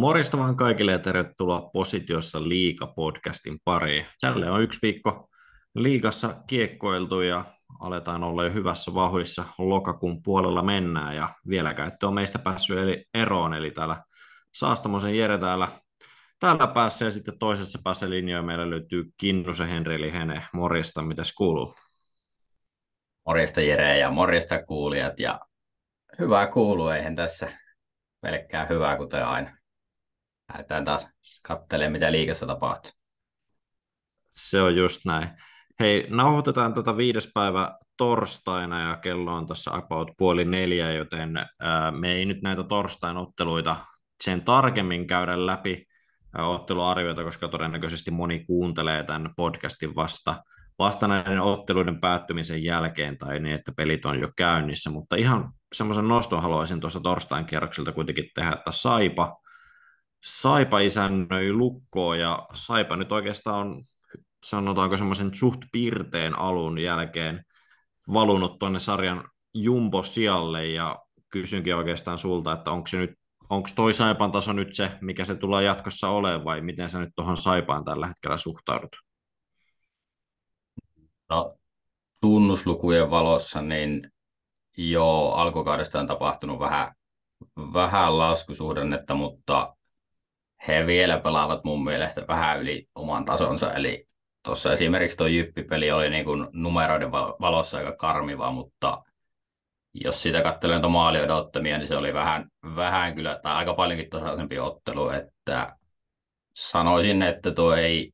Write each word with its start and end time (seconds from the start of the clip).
Morjesta 0.00 0.38
vaan 0.38 0.56
kaikille 0.56 0.92
ja 0.92 0.98
tervetuloa 0.98 1.70
Positiossa 1.72 2.38
Liiga-podcastin 2.38 3.58
pariin. 3.64 4.06
Jälleen 4.22 4.52
on 4.52 4.62
yksi 4.62 4.78
viikko 4.82 5.28
liigassa 5.74 6.42
kiekkoiltu 6.46 7.20
ja 7.20 7.44
aletaan 7.80 8.24
olla 8.24 8.44
jo 8.44 8.52
hyvässä 8.52 8.94
vauhdissa. 8.94 9.44
Lokakuun 9.58 10.22
puolella 10.22 10.62
mennään 10.62 11.16
ja 11.16 11.28
vieläkään 11.48 11.88
ette 11.88 12.06
on 12.06 12.14
meistä 12.14 12.38
päässyt 12.38 12.78
eli 12.78 13.04
eroon. 13.14 13.54
Eli 13.54 13.70
täällä 13.70 14.02
Saastamosen 14.54 15.18
Jere 15.18 15.38
täällä, 15.38 15.68
täällä 16.38 16.66
päässä 16.66 17.04
ja 17.04 17.10
sitten 17.10 17.38
toisessa 17.38 17.78
päässä 17.84 18.10
linjoja 18.10 18.42
meillä 18.42 18.70
löytyy 18.70 19.04
Kinnusen 19.16 19.68
Henri 19.68 19.94
eli 19.94 20.12
Hene. 20.12 20.42
Morjesta, 20.52 21.02
mitäs 21.02 21.32
kuuluu? 21.32 21.74
Morjesta 23.26 23.60
Jere 23.60 23.98
ja 23.98 24.10
morjesta 24.10 24.62
kuulijat 24.62 25.20
ja 25.20 25.40
hyvää 26.18 26.46
kuuluu, 26.46 26.88
eihän 26.88 27.16
tässä 27.16 27.52
pelkkää 28.20 28.66
hyvää 28.66 28.96
kuten 28.96 29.26
aina. 29.26 29.59
Lähdetään 30.52 30.84
taas 30.84 31.08
katselemaan, 31.42 31.92
mitä 31.92 32.12
liikassa 32.12 32.46
tapahtuu. 32.46 32.92
Se 34.30 34.62
on 34.62 34.76
just 34.76 35.00
näin. 35.04 35.28
Hei, 35.80 36.06
nauhoitetaan 36.10 36.74
tätä 36.74 36.96
viides 36.96 37.30
päivä 37.34 37.78
torstaina 37.96 38.88
ja 38.88 38.96
kello 38.96 39.34
on 39.34 39.46
tässä 39.46 39.70
about 39.74 40.10
puoli 40.18 40.44
neljä, 40.44 40.92
joten 40.92 41.32
me 41.90 42.12
ei 42.12 42.24
nyt 42.24 42.42
näitä 42.42 42.64
torstain 42.64 43.16
otteluita 43.16 43.76
sen 44.24 44.42
tarkemmin 44.42 45.06
käydä 45.06 45.46
läpi 45.46 45.86
otteluarvioita, 46.38 47.24
koska 47.24 47.48
todennäköisesti 47.48 48.10
moni 48.10 48.44
kuuntelee 48.44 49.04
tämän 49.04 49.30
podcastin 49.36 49.96
vasta, 49.96 50.42
vasta 50.78 51.08
näiden 51.08 51.40
otteluiden 51.40 52.00
päättymisen 52.00 52.64
jälkeen 52.64 53.18
tai 53.18 53.40
niin, 53.40 53.54
että 53.54 53.72
pelit 53.76 54.04
on 54.04 54.20
jo 54.20 54.28
käynnissä, 54.36 54.90
mutta 54.90 55.16
ihan 55.16 55.52
semmoisen 55.72 56.08
noston 56.08 56.42
haluaisin 56.42 56.80
tuossa 56.80 57.00
torstain 57.00 57.44
kierrokselta 57.44 57.92
kuitenkin 57.92 58.30
tehdä, 58.34 58.52
että 58.52 58.72
Saipa 58.72 59.39
Saipa 60.22 60.78
isännöi 60.78 61.52
lukkoa 61.52 62.16
ja 62.16 62.46
Saipa 62.52 62.96
nyt 62.96 63.12
oikeastaan 63.12 63.66
on, 63.66 63.84
sanotaanko 64.46 64.96
semmoisen 64.96 65.34
suht 65.34 65.60
piirteen 65.72 66.38
alun 66.38 66.78
jälkeen 66.78 67.44
valunut 68.12 68.58
tuonne 68.58 68.78
sarjan 68.78 69.28
jumbo-sijalle 69.54 70.66
ja 70.66 70.98
kysynkin 71.30 71.76
oikeastaan 71.76 72.18
sulta, 72.18 72.52
että 72.52 72.70
onko 72.70 72.86
se 72.86 72.98
nyt 72.98 73.20
onko 73.50 73.68
toi 73.76 73.92
Saipan 73.92 74.32
taso 74.32 74.52
nyt 74.52 74.74
se, 74.74 74.90
mikä 75.00 75.24
se 75.24 75.34
tulee 75.34 75.64
jatkossa 75.64 76.08
olemaan, 76.08 76.44
vai 76.44 76.60
miten 76.60 76.90
sä 76.90 77.00
nyt 77.00 77.12
tuohon 77.16 77.36
Saipaan 77.36 77.84
tällä 77.84 78.06
hetkellä 78.06 78.36
suhtaudut? 78.36 78.96
No, 81.30 81.54
tunnuslukujen 82.20 83.10
valossa, 83.10 83.62
niin 83.62 84.12
joo, 84.76 85.32
alkukaudesta 85.32 86.00
on 86.00 86.06
tapahtunut 86.06 86.58
vähän, 86.58 86.94
vähän 87.56 88.18
laskusuhdannetta, 88.18 89.14
mutta 89.14 89.76
he 90.68 90.86
vielä 90.86 91.18
pelaavat 91.18 91.64
mun 91.64 91.84
mielestä 91.84 92.24
vähän 92.28 92.60
yli 92.60 92.88
oman 92.94 93.24
tasonsa, 93.24 93.72
eli 93.72 94.08
tuossa 94.44 94.72
esimerkiksi 94.72 95.16
tuo 95.16 95.26
Jyppi-peli 95.26 95.90
oli 95.90 96.10
niin 96.10 96.24
kuin 96.24 96.46
numeroiden 96.52 97.12
valossa 97.12 97.76
aika 97.76 97.96
karmiva, 97.96 98.52
mutta 98.52 99.02
jos 99.94 100.22
sitä 100.22 100.42
katselee 100.42 100.80
tuon 100.80 100.92
maali 100.92 101.20
odottamia, 101.20 101.78
niin 101.78 101.88
se 101.88 101.96
oli 101.96 102.14
vähän, 102.14 102.48
vähän 102.76 103.14
kyllä, 103.14 103.40
tai 103.42 103.54
aika 103.54 103.74
paljonkin 103.74 104.10
tasaisempi 104.10 104.58
ottelu, 104.58 105.08
että 105.08 105.76
sanoisin, 106.54 107.22
että 107.22 107.52
tuo 107.52 107.74
ei, 107.74 108.12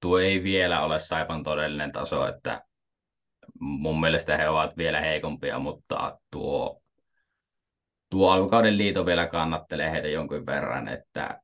tuo 0.00 0.18
ei 0.18 0.42
vielä 0.42 0.82
ole 0.82 1.00
Saipan 1.00 1.42
todellinen 1.42 1.92
taso, 1.92 2.28
että 2.28 2.62
mun 3.60 4.00
mielestä 4.00 4.36
he 4.36 4.48
ovat 4.48 4.76
vielä 4.76 5.00
heikompia, 5.00 5.58
mutta 5.58 6.18
tuo, 6.30 6.82
tuo 8.10 8.30
alkukauden 8.30 8.78
liito 8.78 9.06
vielä 9.06 9.26
kannattelee 9.26 9.90
heitä 9.90 10.08
jonkun 10.08 10.46
verran, 10.46 10.88
että 10.88 11.40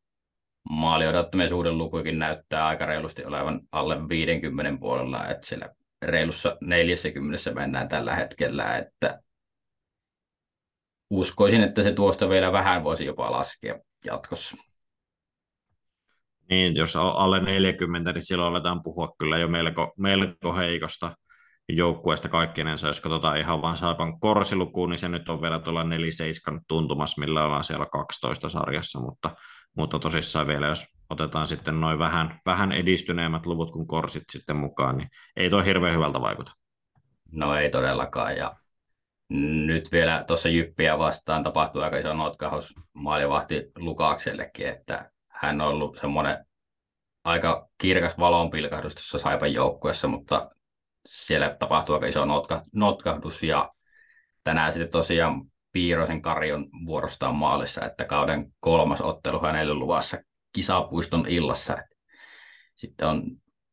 maali 0.70 1.06
odottamien 1.06 1.48
suhden 1.48 1.78
lukuikin 1.78 2.18
näyttää 2.18 2.66
aika 2.66 2.86
reilusti 2.86 3.24
olevan 3.24 3.60
alle 3.72 4.08
50 4.08 4.80
puolella, 4.80 5.28
että 5.28 5.46
siellä 5.46 5.68
reilussa 6.02 6.56
40 6.60 7.52
mennään 7.54 7.88
tällä 7.88 8.14
hetkellä, 8.14 8.76
että 8.76 9.20
uskoisin, 11.10 11.62
että 11.62 11.82
se 11.82 11.92
tuosta 11.92 12.28
vielä 12.28 12.52
vähän 12.52 12.84
voisi 12.84 13.04
jopa 13.04 13.30
laskea 13.30 13.78
jatkossa. 14.04 14.56
Niin, 16.50 16.76
jos 16.76 16.96
on 16.96 17.16
alle 17.16 17.40
40, 17.40 18.12
niin 18.12 18.22
silloin 18.22 18.50
aletaan 18.50 18.82
puhua 18.82 19.14
kyllä 19.18 19.38
jo 19.38 19.48
melko, 19.48 19.94
melko 19.98 20.54
heikosta 20.56 21.16
joukkueesta 21.68 22.28
kaikkinensa. 22.28 22.86
Jos 22.86 23.00
katsotaan 23.00 23.38
ihan 23.38 23.62
vain 23.62 23.76
Saipan 23.76 24.20
korsilukuun, 24.20 24.90
niin 24.90 24.98
se 24.98 25.08
nyt 25.08 25.28
on 25.28 25.42
vielä 25.42 25.58
tuolla 25.58 25.82
4-7 25.82 25.86
tuntumassa, 26.68 27.20
millä 27.20 27.44
ollaan 27.44 27.64
siellä 27.64 27.86
12 27.92 28.48
sarjassa, 28.48 29.00
mutta 29.00 29.30
mutta 29.76 29.98
tosissaan 29.98 30.46
vielä, 30.46 30.66
jos 30.66 30.86
otetaan 31.10 31.46
sitten 31.46 31.80
noin 31.80 31.98
vähän, 31.98 32.40
vähän 32.46 32.72
edistyneemmät 32.72 33.46
luvut 33.46 33.72
kuin 33.72 33.86
korsit 33.86 34.24
sitten 34.30 34.56
mukaan, 34.56 34.96
niin 34.96 35.08
ei 35.36 35.50
toi 35.50 35.64
hirveän 35.64 35.94
hyvältä 35.94 36.20
vaikuta. 36.20 36.52
No 37.32 37.56
ei 37.56 37.70
todellakaan, 37.70 38.36
ja 38.36 38.56
nyt 39.66 39.92
vielä 39.92 40.24
tuossa 40.26 40.48
Jyppiä 40.48 40.98
vastaan 40.98 41.42
tapahtui 41.42 41.84
aika 41.84 41.98
iso 41.98 42.14
notkahus 42.14 42.74
maalivahti 42.92 43.70
Lukaksellekin, 43.76 44.68
että 44.68 45.10
hän 45.28 45.60
on 45.60 45.68
ollut 45.68 45.98
semmoinen 46.00 46.46
aika 47.24 47.68
kirkas 47.78 48.18
valonpilkahdus 48.18 48.94
tuossa 48.94 49.18
Saipan 49.18 49.52
joukkueessa, 49.52 50.08
mutta 50.08 50.50
siellä 51.06 51.56
tapahtui 51.58 51.94
aika 51.94 52.06
iso 52.06 52.24
notka, 52.24 52.62
notkahdus 52.74 53.42
ja 53.42 53.72
tänään 54.44 54.72
sitten 54.72 54.90
tosiaan 54.90 55.42
Piirosen 55.76 56.22
Kari 56.22 56.52
on 56.52 56.68
vuorostaan 56.86 57.34
maalissa, 57.34 57.84
että 57.84 58.04
kauden 58.04 58.52
kolmas 58.60 59.00
ottelu 59.00 59.40
hänelle 59.40 59.74
luvassa 59.74 60.18
kisapuiston 60.52 61.26
illassa. 61.28 61.76
Sitten 62.76 63.08
on 63.08 63.22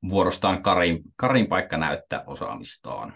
vuorostaan 0.10 0.64
Karin, 0.64 1.00
Karin 1.16 1.48
paikka 1.48 1.78
näyttää 1.78 2.24
osaamistaan. 2.28 3.14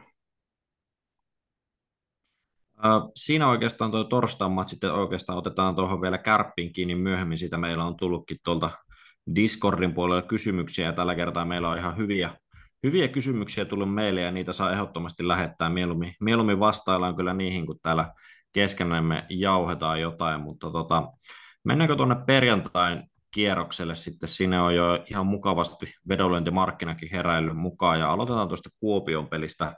Siinä 3.15 3.49
oikeastaan 3.49 3.91
tuo 3.91 4.03
torstain 4.03 4.67
sitten 4.67 4.93
oikeastaan 4.93 5.37
otetaan 5.37 5.75
tuohon 5.75 6.01
vielä 6.01 6.17
kärppiin 6.17 6.73
kiinni 6.73 6.95
myöhemmin. 6.95 7.37
Siitä 7.37 7.57
meillä 7.57 7.85
on 7.85 7.97
tullutkin 7.97 8.37
tuolta 8.43 8.69
Discordin 9.35 9.93
puolella 9.93 10.21
kysymyksiä 10.21 10.85
ja 10.85 10.93
tällä 10.93 11.15
kertaa 11.15 11.45
meillä 11.45 11.69
on 11.69 11.77
ihan 11.77 11.97
hyviä, 11.97 12.31
hyviä 12.83 13.07
kysymyksiä 13.07 13.65
tullut 13.65 13.93
meille 13.93 14.21
ja 14.21 14.31
niitä 14.31 14.53
saa 14.53 14.71
ehdottomasti 14.71 15.27
lähettää. 15.27 15.69
Mieluummin, 15.69 16.13
mieluummin 16.19 16.59
vastaillaan 16.59 17.15
kyllä 17.15 17.33
niihin, 17.33 17.65
kun 17.65 17.79
täällä 17.83 18.13
keskenämme 18.57 19.25
jauhetaan 19.29 20.01
jotain, 20.01 20.41
mutta 20.41 20.71
tota, 20.71 21.03
mennäänkö 21.63 21.95
tuonne 21.95 22.15
perjantain 22.27 23.03
kierrokselle 23.33 23.95
sitten, 23.95 24.29
sinne 24.29 24.61
on 24.61 24.75
jo 24.75 25.03
ihan 25.11 25.27
mukavasti 25.27 25.85
vedonlyöntimarkkinakin 26.09 27.09
heräillyt 27.11 27.57
mukaan, 27.57 27.99
ja 27.99 28.11
aloitetaan 28.11 28.47
tuosta 28.47 28.69
Kuopion 28.79 29.27
pelistä 29.27 29.73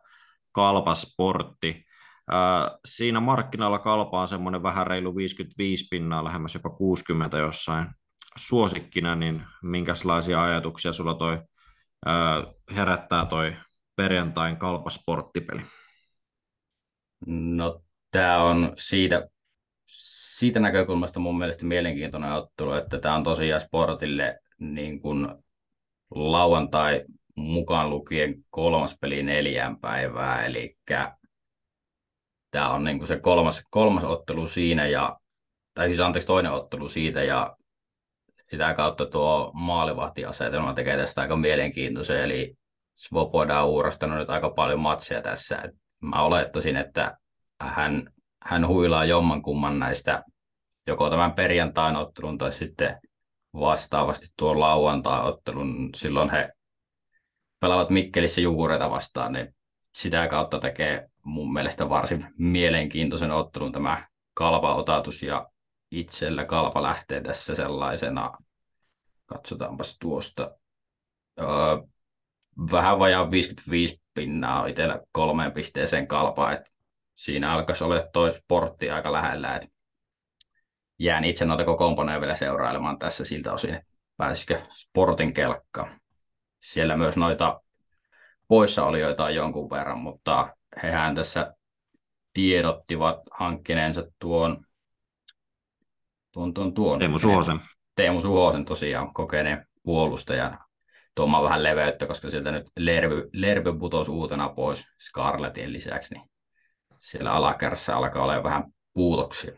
Kalpasportti. 0.51 1.85
siinä 2.85 3.19
markkinalla 3.19 3.79
Kalpa 3.79 4.22
on 4.22 4.28
semmoinen 4.28 4.63
vähän 4.63 4.88
reilu 4.88 5.16
55 5.16 5.88
pinnaa, 5.91 6.23
lähemmäs 6.23 6.53
jopa 6.53 6.69
60 6.69 7.38
jossain 7.38 7.88
suosikkina, 8.38 9.16
niin 9.16 9.44
minkälaisia 9.63 10.44
ajatuksia 10.44 10.91
sulla 10.91 11.13
toi 11.13 11.41
herättää 12.75 13.25
toi 13.25 13.56
perjantain 13.96 14.57
Kalpasporttipeli? 14.57 15.61
No 17.28 17.81
tämä 18.12 18.44
on 18.44 18.74
siitä, 18.78 19.28
siitä 20.38 20.59
näkökulmasta 20.59 21.20
mun 21.20 21.38
mielestä 21.38 21.66
mielenkiintoinen 21.66 22.31
ottelu, 22.31 22.74
että 22.74 23.00
tämä 23.00 23.16
on 23.16 23.24
tosiaan 23.24 23.62
sportille 23.62 24.40
niin 24.59 25.02
kuin 25.02 25.28
lauantai 26.12 27.06
mukaan 27.36 27.90
lukien 27.90 28.36
kolmas 28.50 28.97
peli 29.02 29.23
neljään 29.23 29.79
päivää, 29.79 30.46
eli 30.46 30.78
tämä 32.52 32.70
on 32.70 32.84
niin 32.84 32.97
kuin 32.97 33.08
se 33.08 33.20
kolmas, 33.20 33.64
kolmas 33.70 34.03
ottelu 34.03 34.47
siinä, 34.47 34.88
ja, 34.88 35.20
tai 35.73 35.88
siis 35.88 36.00
anteeksi 36.00 36.28
toinen 36.28 36.52
ottelu 36.52 36.90
siitä, 36.90 37.23
ja 37.23 37.56
sitä 38.52 38.73
kautta 38.73 39.06
tuo 39.06 39.52
maalivahtiasetelma 39.53 40.73
tekee 40.73 40.97
tästä 40.97 41.22
aika 41.22 41.35
mielenkiintoisen, 41.35 42.23
eli 42.23 42.56
Svoboda 42.96 43.61
on 43.61 43.70
uurastanut 43.70 44.17
nyt 44.17 44.29
aika 44.29 44.50
paljon 44.50 44.79
matseja 44.79 45.22
tässä. 45.22 45.64
Mä 46.02 46.22
olettaisin, 46.23 46.78
että 46.78 47.17
hän, 47.59 48.14
hän 48.44 48.67
huilaa 48.67 49.06
jommankumman 49.06 49.79
näistä 49.79 50.23
joko 50.88 51.09
tämän 51.09 51.34
perjantain 51.34 51.96
ottelun 51.96 52.38
tai 52.38 52.53
sitten 52.53 53.00
vastaavasti 53.53 54.28
tuon 54.38 54.59
lauantai-ottelun. 54.59 55.90
Silloin 55.96 56.29
he 56.29 56.52
pelaavat 57.59 57.90
Mikkelissä 57.90 58.41
Jukureita 58.41 58.90
vastaan, 58.90 59.34
niin 59.34 59.56
sitä 59.96 60.28
kautta 60.28 60.59
tekee 60.59 61.09
mun 61.23 61.53
mielestä 61.53 61.90
varsin 61.90 62.28
mielenkiintoisen 62.38 63.32
ottelun 63.32 63.72
tämä 63.72 64.08
kalpa-otatus 64.34 65.23
ja 65.23 65.47
itsellä 65.91 66.46
kalpa 66.46 66.82
lähtee 66.82 67.22
tässä 67.22 67.56
sellaisena, 67.56 68.32
katsotaanpas 69.26 69.97
tuosta, 70.00 70.52
öö, 71.40 71.47
vähän 72.72 73.00
vajaa 73.00 73.32
55 73.32 74.02
pinnaa 74.14 74.67
itsellä 74.67 75.02
kolmeen 75.11 75.52
pisteeseen 75.52 76.08
kalpaa, 76.08 76.52
että 76.52 76.72
siinä 77.20 77.52
alkaisi 77.52 77.84
olla 77.84 78.08
toi 78.14 78.34
sportti 78.34 78.90
aika 78.90 79.12
lähellä. 79.12 79.56
Et 79.56 79.72
jään 81.00 81.24
itse 81.24 81.46
noita 81.46 81.66
kokoonpanoja 81.66 82.22
vielä 82.22 82.36
seurailemaan 82.36 83.00
tässä 83.00 83.26
siltä 83.26 83.54
osin, 83.54 83.74
että 83.74 83.94
pääsisikö 84.18 84.62
Sportin 84.70 85.34
kelkka. 85.34 85.90
Siellä 86.60 86.98
myös 86.98 87.18
noita 87.18 87.62
poissaolijoita 88.48 89.24
on 89.24 89.36
jonkun 89.36 89.70
verran, 89.70 89.98
mutta 89.98 90.56
hehän 90.84 91.16
tässä 91.16 91.54
tiedottivat 92.34 93.20
hankkineensa 93.32 94.04
tuon, 94.20 94.66
tuon, 96.32 96.54
tuon, 96.54 96.74
tuon 96.74 97.00
Teemu 97.00 97.20
Suhosen. 97.20 97.60
Teemu 97.96 98.22
Suhosen 98.22 98.66
tosiaan 98.66 99.14
kokeneen 99.14 99.68
puolustajan 99.84 100.60
tuomaan 101.16 101.44
vähän 101.44 101.64
leveyttä, 101.64 102.08
koska 102.08 102.30
sieltä 102.30 102.52
nyt 102.52 102.68
Lervy, 102.78 103.30
Lervy 103.34 103.74
putosi 103.80 104.12
uutena 104.12 104.50
pois 104.50 104.88
Scarletin 105.10 105.74
lisäksi, 105.74 106.14
niin 106.14 106.30
siellä 106.99 107.31
alakerrassa 107.31 107.96
alkaa 107.96 108.23
olla 108.23 108.43
vähän 108.43 108.63
puutoksia. 108.93 109.51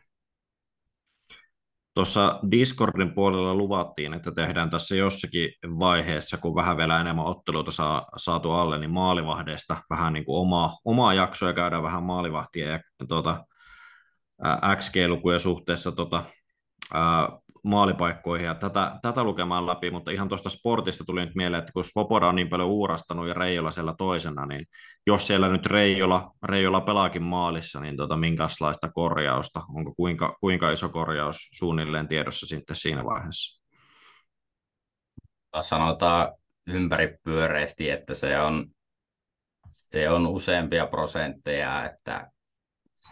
Tuossa 1.93 2.39
Discordin 2.51 3.13
puolella 3.13 3.55
luvattiin, 3.55 4.13
että 4.13 4.31
tehdään 4.31 4.69
tässä 4.69 4.95
jossakin 4.95 5.49
vaiheessa, 5.79 6.37
kun 6.37 6.55
vähän 6.55 6.77
vielä 6.77 7.01
enemmän 7.01 7.25
otteluita 7.25 7.71
saa, 7.71 8.07
saatu 8.17 8.51
alle, 8.51 8.79
niin 8.79 8.91
maalivahdeista 8.91 9.77
vähän 9.89 10.13
niin 10.13 10.25
kuin 10.25 10.41
omaa, 10.41 10.77
omaa 10.85 11.13
jaksoa 11.13 11.49
ja 11.49 11.53
käydään 11.53 11.83
vähän 11.83 12.03
maalivahtia 12.03 12.69
ja 12.69 12.79
tuota, 13.07 13.45
XG-lukuja 14.77 15.39
suhteessa 15.39 15.91
tuota, 15.91 16.23
maalipaikkoihin 17.63 18.45
ja 18.45 18.55
tätä, 18.55 18.99
tätä 19.01 19.23
lukemaan 19.23 19.65
läpi, 19.65 19.91
mutta 19.91 20.11
ihan 20.11 20.27
tuosta 20.27 20.49
sportista 20.49 21.03
tuli 21.03 21.25
nyt 21.25 21.35
mieleen, 21.35 21.59
että 21.59 21.73
kun 21.73 21.85
Svoboda 21.85 22.27
on 22.27 22.35
niin 22.35 22.49
paljon 22.49 22.69
uurastanut 22.69 23.27
ja 23.27 23.33
Reijola 23.33 23.71
siellä 23.71 23.93
toisena, 23.97 24.45
niin 24.45 24.65
jos 25.07 25.27
siellä 25.27 25.49
nyt 25.49 25.65
Reijola, 25.65 26.31
Reijola 26.43 26.81
pelaakin 26.81 27.23
maalissa, 27.23 27.79
niin 27.79 27.97
tota, 27.97 28.17
minkälaista 28.17 28.91
korjausta, 28.91 29.61
onko 29.75 29.93
kuinka, 29.95 30.37
kuinka 30.39 30.71
iso 30.71 30.89
korjaus 30.89 31.49
suunnilleen 31.51 32.07
tiedossa 32.07 32.47
sitten 32.47 32.75
siinä 32.75 33.05
vaiheessa? 33.05 33.61
Sanotaan 35.61 36.33
ympäripyöreästi, 36.67 37.89
että 37.89 38.13
se 38.13 38.39
on, 38.39 38.65
se 39.69 40.09
on 40.09 40.27
useampia 40.27 40.87
prosentteja, 40.87 41.85
että 41.85 42.31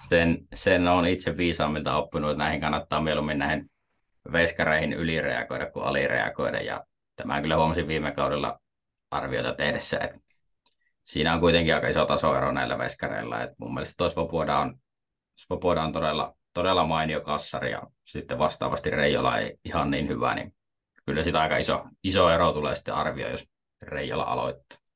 sen, 0.10 0.38
sen 0.54 0.88
on 0.88 1.08
itse 1.08 1.38
viisaammilta 1.38 1.96
oppinut, 1.96 2.32
että 2.32 2.44
näihin 2.44 2.62
kannattaa 2.62 3.02
mieluummin 3.02 3.40
näihin 3.40 3.70
veskareihin 4.32 4.94
ylireagoida 4.94 5.72
kuin 5.72 5.86
alireagoida. 5.86 6.62
Ja 6.62 6.84
tämä 7.16 7.42
kyllä 7.42 7.58
huomasin 7.58 7.88
viime 7.88 8.12
kaudella 8.12 8.60
arvioita 9.12 9.54
tehdessä, 9.54 9.98
että 9.98 10.20
siinä 11.04 11.34
on 11.34 11.40
kuitenkin 11.40 11.76
aika 11.76 11.88
iso 11.88 12.06
tasoero 12.06 12.52
näillä 12.52 12.78
veskareilla. 12.78 13.42
Että 13.42 13.56
mun 13.58 13.74
mielestä 13.74 13.94
tuo 13.98 14.10
Svoboda 14.10 14.58
on, 14.58 14.80
Svoboda 15.36 15.84
on 15.84 15.92
todella, 15.92 16.36
todella 16.54 16.86
mainio 16.86 17.22
kassari 17.22 17.72
ja 17.72 17.82
sitten 18.06 18.40
vastaavasti 18.40 18.90
Reijola 18.90 19.38
ei 19.38 19.58
ihan 19.66 19.92
niin 19.92 20.08
hyvä, 20.08 20.36
niin 20.36 20.54
kyllä 21.06 21.24
sitä 21.24 21.42
aika 21.42 21.58
iso, 21.58 21.84
iso 22.04 22.30
ero 22.30 22.54
tulee 22.54 22.76
sitten 22.76 22.94
arvio, 22.94 23.30
jos 23.30 23.46
Reijola 23.82 24.24
aloittaa 24.24 24.89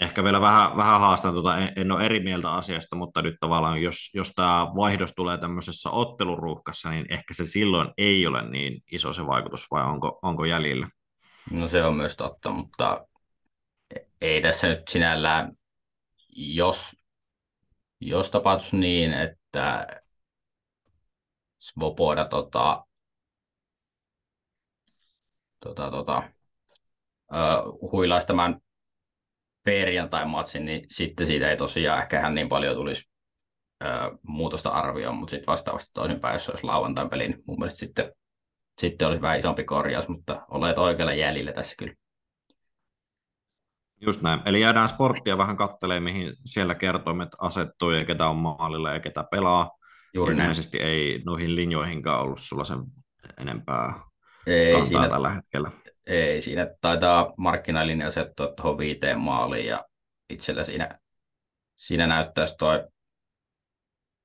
ehkä 0.00 0.24
vielä 0.24 0.40
vähän, 0.40 0.76
vähän 0.76 1.00
haastan, 1.00 1.32
tuota, 1.32 1.58
en, 1.58 1.72
en 1.76 1.92
ole 1.92 2.06
eri 2.06 2.20
mieltä 2.20 2.52
asiasta, 2.52 2.96
mutta 2.96 3.22
nyt 3.22 3.34
tavallaan 3.40 3.82
jos, 3.82 4.10
jos 4.14 4.32
tämä 4.32 4.66
vaihdos 4.76 5.12
tulee 5.12 5.38
tämmöisessä 5.38 5.90
otteluruuhkassa, 5.90 6.90
niin 6.90 7.06
ehkä 7.12 7.34
se 7.34 7.44
silloin 7.44 7.88
ei 7.98 8.26
ole 8.26 8.48
niin 8.48 8.82
iso 8.92 9.12
se 9.12 9.26
vaikutus, 9.26 9.70
vai 9.70 9.84
onko, 9.84 10.18
onko 10.22 10.44
jäljellä? 10.44 10.88
No 11.50 11.68
se 11.68 11.84
on 11.84 11.96
myös 11.96 12.16
totta, 12.16 12.50
mutta 12.50 13.06
ei 14.20 14.42
tässä 14.42 14.66
nyt 14.66 14.88
sinällään, 14.88 15.52
jos, 16.28 16.96
jos 18.00 18.30
tapahtuisi 18.30 18.76
niin, 18.76 19.12
että 19.12 19.86
Svoboda 21.58 22.24
tota, 22.24 22.84
tota, 25.60 25.90
tota, 25.90 26.22
uh, 27.32 27.90
huilaisi 27.92 28.26
tämän 28.26 28.60
perjantai-matsin, 29.64 30.64
niin 30.64 30.86
sitten 30.90 31.26
siitä 31.26 31.50
ei 31.50 31.56
tosiaan 31.56 32.02
ehkä 32.02 32.20
hän 32.20 32.34
niin 32.34 32.48
paljon 32.48 32.76
tulisi 32.76 33.10
ö, 33.84 33.86
muutosta 34.22 34.70
arvioon, 34.70 35.16
mutta 35.16 35.30
sitten 35.30 35.46
vastaavasti 35.46 35.90
toisinpäin, 35.94 36.32
jos 36.32 36.48
olisi 36.48 36.64
lauantain 36.64 37.10
peli, 37.10 37.28
niin 37.28 37.42
mun 37.46 37.58
mielestä 37.58 37.78
sitten, 37.78 38.12
sitten 38.80 39.08
olisi 39.08 39.22
vähän 39.22 39.38
isompi 39.38 39.64
korjaus, 39.64 40.08
mutta 40.08 40.46
olet 40.48 40.78
oikealla 40.78 41.14
jäljellä 41.14 41.52
tässä 41.52 41.74
kyllä. 41.78 41.94
Just 44.00 44.22
näin. 44.22 44.40
Eli 44.44 44.60
jäädään 44.60 44.88
sporttia 44.88 45.38
vähän 45.38 45.56
kattelemaan, 45.56 46.02
mihin 46.02 46.32
siellä 46.44 46.74
kertoimet 46.74 47.28
asettuu 47.38 47.90
ja 47.90 48.04
ketä 48.04 48.26
on 48.26 48.36
maalilla 48.36 48.90
ja 48.90 49.00
ketä 49.00 49.24
pelaa. 49.30 49.70
Juuri 50.14 50.34
Ilmeisesti 50.34 50.78
näin. 50.78 50.90
ei 50.90 51.22
noihin 51.26 51.56
linjoihinkaan 51.56 52.20
ollut 52.20 52.40
sulla 52.40 52.64
sen 52.64 52.78
enempää 53.38 53.94
ei, 54.46 54.72
kantaa 54.72 54.88
siinä, 54.88 55.08
tällä 55.08 55.30
hetkellä. 55.30 55.70
Ei, 56.10 56.42
siinä 56.42 56.66
taitaa 56.80 57.34
markkinalinja 57.36 58.06
asettua 58.06 58.52
tuohon 58.56 58.78
viiteen 58.78 59.18
maaliin 59.18 59.66
ja 59.66 59.84
itsellä 60.30 60.64
siinä, 60.64 60.98
siinä 61.76 62.06
näyttäisi 62.06 62.54
toi 62.58 62.84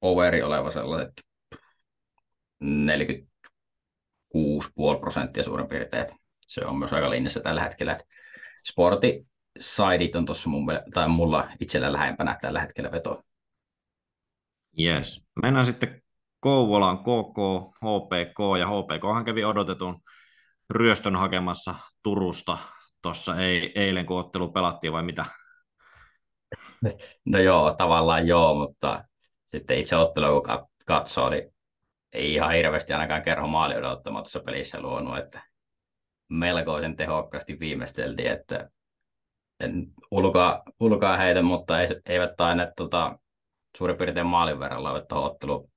overi 0.01 0.43
oleva 0.43 0.71
sellaiset 0.71 1.13
46,5 2.63 2.69
prosenttia 4.99 5.43
suurin 5.43 5.67
piirtein. 5.67 6.05
Se 6.47 6.65
on 6.65 6.77
myös 6.77 6.93
aika 6.93 7.09
linjassa 7.09 7.39
tällä 7.39 7.63
hetkellä. 7.63 7.97
Sporti 8.69 9.27
sideit 9.59 10.15
on 10.15 10.25
tuossa 10.25 10.49
mun, 10.49 10.67
tai 10.93 11.09
mulla 11.09 11.49
itsellä 11.59 11.93
lähempänä 11.93 12.37
tällä 12.41 12.61
hetkellä 12.61 12.91
veto. 12.91 13.23
Yes. 14.79 15.27
Mennään 15.43 15.65
sitten 15.65 16.01
Kouvolan 16.39 16.97
KK, 16.97 17.37
HPK, 17.75 18.39
ja 18.59 18.67
HPK 18.67 19.25
kävi 19.25 19.43
odotetun 19.43 20.01
ryöstön 20.69 21.15
hakemassa 21.15 21.75
Turusta 22.03 22.57
tuossa 23.01 23.35
eilen, 23.75 24.05
kun 24.05 24.19
ottelu 24.19 24.51
pelattiin 24.51 24.93
vai 24.93 25.03
mitä? 25.03 25.25
No 27.25 27.39
joo, 27.39 27.75
tavallaan 27.77 28.27
joo, 28.27 28.55
mutta 28.55 29.03
sitten 29.45 29.77
itse 29.77 29.95
ottelu, 29.95 30.41
kun 30.41 30.67
katsoo, 30.85 31.29
niin 31.29 31.55
ei 32.13 32.33
ihan 32.33 32.51
hirveästi 32.51 32.93
ainakaan 32.93 33.21
kerho 33.21 33.47
maali 33.47 33.75
odottamaan 33.75 34.23
tuossa 34.23 34.39
pelissä 34.39 34.81
luonut, 34.81 35.17
että 35.17 35.41
melkoisen 36.29 36.95
tehokkaasti 36.95 37.59
viimeisteltiin, 37.59 38.31
että 38.31 38.69
ulkoa, 40.11 40.61
ulkoa 40.79 41.17
heitä, 41.17 41.41
mutta 41.41 41.73
eivät 42.05 42.35
tainneet 42.37 42.69
tota, 42.75 43.19
suurin 43.77 43.97
piirtein 43.97 44.27
maalin 44.27 44.59
verran 44.59 44.83
laittaa 44.83 45.05
tuohon 45.07 45.31
ottelu 45.31 45.69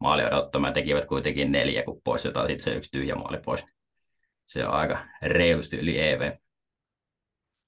maali 0.00 0.24
odottamaan. 0.24 0.72
Tekivät 0.72 1.06
kuitenkin 1.06 1.52
neljä, 1.52 1.82
kun 1.82 2.00
pois 2.04 2.24
jotain 2.24 2.48
sitten 2.48 2.64
se 2.64 2.78
yksi 2.78 2.90
tyhjä 2.90 3.14
maali 3.14 3.38
pois 3.44 3.64
se 4.52 4.66
on 4.66 4.74
aika 4.74 5.06
reilusti 5.22 5.76
yli 5.76 5.98
EV. 6.08 6.32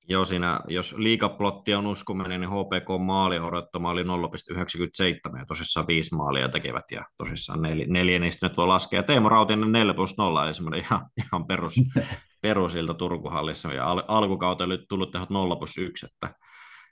Joo, 0.09 0.25
siinä, 0.25 0.61
jos 0.69 0.95
liikaplotti 0.99 1.75
on 1.75 1.87
uskominen, 1.87 2.41
niin 2.41 2.51
HPK 2.51 3.05
maali 3.05 3.39
odottama 3.39 3.91
oli 3.91 4.03
0,97 4.03 5.39
ja 5.39 5.47
tosissaan 5.47 5.87
viisi 5.87 6.15
maalia 6.15 6.49
tekevät 6.49 6.85
ja 6.91 7.05
tosissaan 7.17 7.63
neljä, 7.63 7.87
neljä 7.89 8.19
niistä 8.19 8.49
nyt 8.49 8.57
voi 8.57 8.67
laskea. 8.67 9.03
Teemu 9.03 9.29
Rautinen 9.29 9.73
4 9.73 9.95
plus 9.95 10.19
0, 10.19 10.45
eli 10.45 10.55
semmoinen 10.55 10.81
ihan, 10.81 11.01
ihan 11.19 11.47
perus, 11.47 11.75
perusilta 12.43 12.95
Turkuhallissa 12.95 13.73
ja 13.73 13.91
al, 13.91 14.03
alkukautta 14.09 14.65
oli 14.65 14.79
tullut 14.89 15.11
tehot 15.11 15.31
0 15.31 15.57
plus 15.57 15.79
1, 15.79 16.07
että 16.07 16.35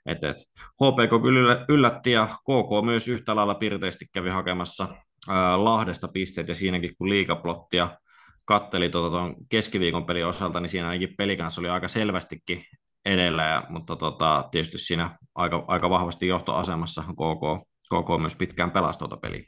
et, 0.05 0.23
et. 0.23 0.37
HPK 0.57 1.21
kyllä 1.21 1.65
yllätti 1.69 2.11
ja 2.11 2.27
KK 2.27 2.85
myös 2.85 3.07
yhtä 3.07 3.35
lailla 3.35 3.55
pirteisesti 3.55 4.05
kävi 4.13 4.29
hakemassa 4.29 4.87
ää, 5.27 5.63
Lahdesta 5.63 6.07
pisteet 6.07 6.47
ja 6.47 6.55
siinäkin 6.55 6.95
kun 6.97 7.09
liikaplottia 7.09 7.97
katteli 8.45 8.89
tuota 8.89 9.09
tuon 9.09 9.35
keskiviikon 9.49 10.05
pelin 10.05 10.25
osalta, 10.25 10.59
niin 10.59 10.69
siinä 10.69 10.87
ainakin 10.87 11.15
peli 11.17 11.37
kanssa 11.37 11.61
oli 11.61 11.69
aika 11.69 11.87
selvästikin 11.87 12.65
edellä, 13.05 13.43
ja, 13.43 13.63
mutta 13.69 13.95
tota, 13.95 14.47
tietysti 14.51 14.77
siinä 14.77 15.17
aika, 15.35 15.65
aika 15.67 15.89
vahvasti 15.89 16.27
johtoasemassa 16.27 17.01
KK, 17.01 17.67
KK 17.85 18.21
myös 18.21 18.35
pitkään 18.35 18.71
pelasi 18.71 18.99
tuota 18.99 19.17
peliä. 19.17 19.43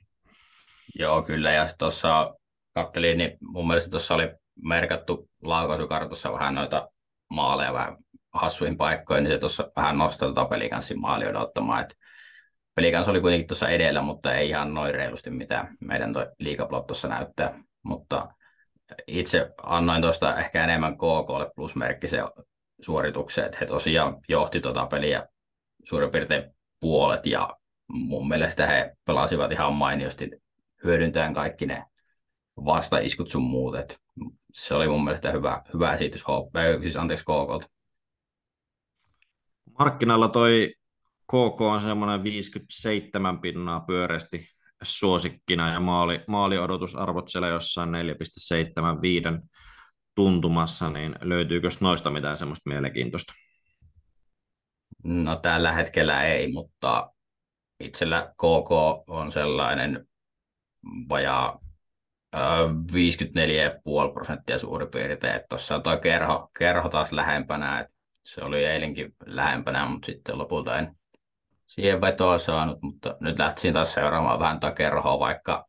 Joo, 0.99 1.21
kyllä, 1.21 1.51
ja 1.51 1.67
tuossa 1.79 2.33
kattelin, 2.73 3.17
niin 3.17 3.37
mun 3.41 3.67
mielestä 3.67 3.89
tuossa 3.89 4.15
oli 4.15 4.29
merkattu 4.63 5.29
laukaisukartossa 5.43 6.33
vähän 6.33 6.55
noita 6.55 6.89
maaleja 7.29 7.73
vähän 7.73 7.97
hassuihin 8.33 8.77
paikkoihin, 8.77 9.23
niin 9.23 9.33
se 9.33 9.37
tuossa 9.37 9.71
vähän 9.75 9.97
nostaa 9.97 10.27
tuota 10.33 10.49
pelikanssin 10.49 10.99
maali 10.99 11.27
odottamaan, 11.27 11.81
että 11.81 11.95
pelikans 12.75 13.07
oli 13.07 13.21
kuitenkin 13.21 13.47
tuossa 13.47 13.69
edellä, 13.69 14.01
mutta 14.01 14.35
ei 14.35 14.49
ihan 14.49 14.73
noin 14.73 14.95
reilusti, 14.95 15.29
mitä 15.29 15.67
meidän 15.79 16.13
toi 16.13 16.27
liikaplot 16.39 16.87
tuossa 16.87 17.07
näyttää, 17.07 17.59
mutta 17.83 18.27
itse 19.07 19.51
annoin 19.63 20.01
tuosta 20.01 20.37
ehkä 20.37 20.63
enemmän 20.63 20.95
KKlle 20.95 21.51
plusmerkkisen 21.55 22.23
suoritukseen, 22.81 23.45
että 23.45 23.57
he 23.61 23.65
tosiaan 23.65 24.17
johti 24.29 24.59
tuota 24.59 24.85
peliä 24.85 25.27
suurin 25.83 26.11
piirtein 26.11 26.43
puolet 26.79 27.25
ja 27.25 27.49
mun 27.87 28.27
mielestä 28.27 28.67
he 28.67 28.95
pelasivat 29.05 29.51
ihan 29.51 29.73
mainiosti 29.73 30.29
hyödyntäen 30.83 31.33
kaikki 31.33 31.65
ne 31.65 31.85
vastaiskut 32.65 33.29
sun 33.29 33.43
muut. 33.43 33.75
Et 33.75 33.99
se 34.53 34.73
oli 34.73 34.87
mun 34.87 35.03
mielestä 35.03 35.31
hyvä, 35.31 35.61
hyvä 35.73 35.93
esitys 35.93 36.23
siis 36.81 36.95
anteeksi 36.95 37.25
KKlta. 37.25 37.69
Markkinalla 39.79 40.27
toi 40.27 40.73
KK 41.23 41.61
on 41.61 41.81
semmoinen 41.81 42.23
57 42.23 43.41
pinnaa 43.41 43.79
pyöreästi 43.79 44.47
suosikkina 44.83 45.73
ja 45.73 45.79
maali, 45.79 46.23
maaliodotusarvot 46.27 47.27
siellä 47.27 47.47
jossain 47.47 47.89
4,75 47.89 49.47
tuntumassa, 50.15 50.89
niin 50.89 51.15
löytyykö 51.21 51.69
noista 51.81 52.09
mitään 52.11 52.37
semmoista 52.37 52.69
mielenkiintoista? 52.69 53.33
No 55.03 55.35
tällä 55.35 55.71
hetkellä 55.71 56.23
ei, 56.23 56.51
mutta 56.51 57.11
itsellä 57.79 58.33
KK 58.33 58.71
on 59.07 59.31
sellainen 59.31 60.07
vajaa 61.09 61.59
54,5 62.35 64.13
prosenttia 64.13 64.57
suurin 64.57 64.89
piirtein. 64.89 65.41
Tuossa 65.49 65.75
on 65.75 65.83
tuo 65.83 65.97
kerho, 65.97 66.49
kerho 66.59 66.89
taas 66.89 67.11
lähempänä. 67.11 67.79
Et 67.79 67.87
se 68.25 68.41
oli 68.41 68.65
eilenkin 68.65 69.15
lähempänä, 69.25 69.85
mutta 69.85 70.05
sitten 70.05 70.37
lopulta 70.37 70.79
en 70.79 70.95
siihen 71.75 72.01
vetoa 72.01 72.39
saanut. 72.39 72.81
Mutta 72.81 73.17
nyt 73.19 73.39
lähtisin 73.39 73.73
taas 73.73 73.93
seuraamaan 73.93 74.39
vähän 74.39 74.59
tuo 74.59 74.71
kerhoa, 74.71 75.19
vaikka 75.19 75.65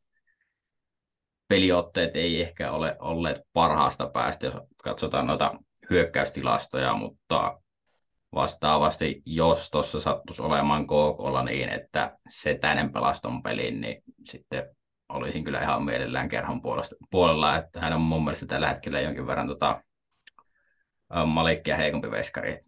peliotteet 1.49 2.17
ei 2.17 2.43
ehkä 2.43 2.73
ole 2.73 2.97
olleet 2.99 3.41
parhaasta 3.53 4.09
päästä, 4.09 4.47
jos 4.47 4.55
katsotaan 4.83 5.27
noita 5.27 5.55
hyökkäystilastoja, 5.91 6.95
mutta 6.95 7.61
vastaavasti, 8.35 9.23
jos 9.27 9.71
tuossa 9.71 10.01
sattuisi 10.01 10.43
olemaan 10.43 10.87
KKlla 10.87 11.43
niin, 11.43 11.69
että 11.69 12.13
Setänen 12.29 12.93
pelaston 12.93 13.43
pelin, 13.43 13.81
niin 13.81 14.03
sitten 14.25 14.77
olisin 15.09 15.45
kyllä 15.45 15.63
ihan 15.63 15.85
mielellään 15.85 16.29
kerhon 16.29 16.63
puolesta, 16.63 16.97
puolella, 17.11 17.57
että 17.57 17.81
hän 17.81 17.93
on 17.93 18.01
mun 18.01 18.25
mielestä 18.25 18.47
tällä 18.47 18.69
hetkellä 18.69 19.01
jonkin 19.01 19.27
verran 19.27 19.49
tota, 19.49 19.83
Malikkia 21.27 21.77
heikompi 21.77 22.11
veskari. 22.11 22.61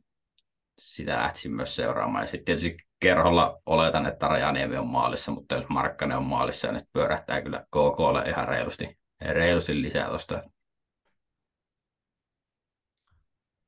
Sitä 0.78 1.12
lähtisin 1.12 1.52
myös 1.52 1.76
seuraamaan. 1.76 2.24
Ja 2.24 2.30
sitten 2.30 2.44
tietysti 2.44 2.85
kerholla 3.00 3.58
oletan, 3.66 4.06
että 4.06 4.28
Rajaniemi 4.28 4.76
on 4.76 4.86
maalissa, 4.86 5.32
mutta 5.32 5.54
jos 5.54 5.68
Markkanen 5.68 6.16
on 6.16 6.24
maalissa, 6.24 6.72
niin 6.72 6.82
pyörähtää 6.92 7.42
kyllä 7.42 7.60
KKlle 7.60 8.22
ihan 8.28 8.48
reilusti, 8.48 8.98
reilusti 9.20 9.82
lisää 9.82 10.08
tuosta 10.08 10.42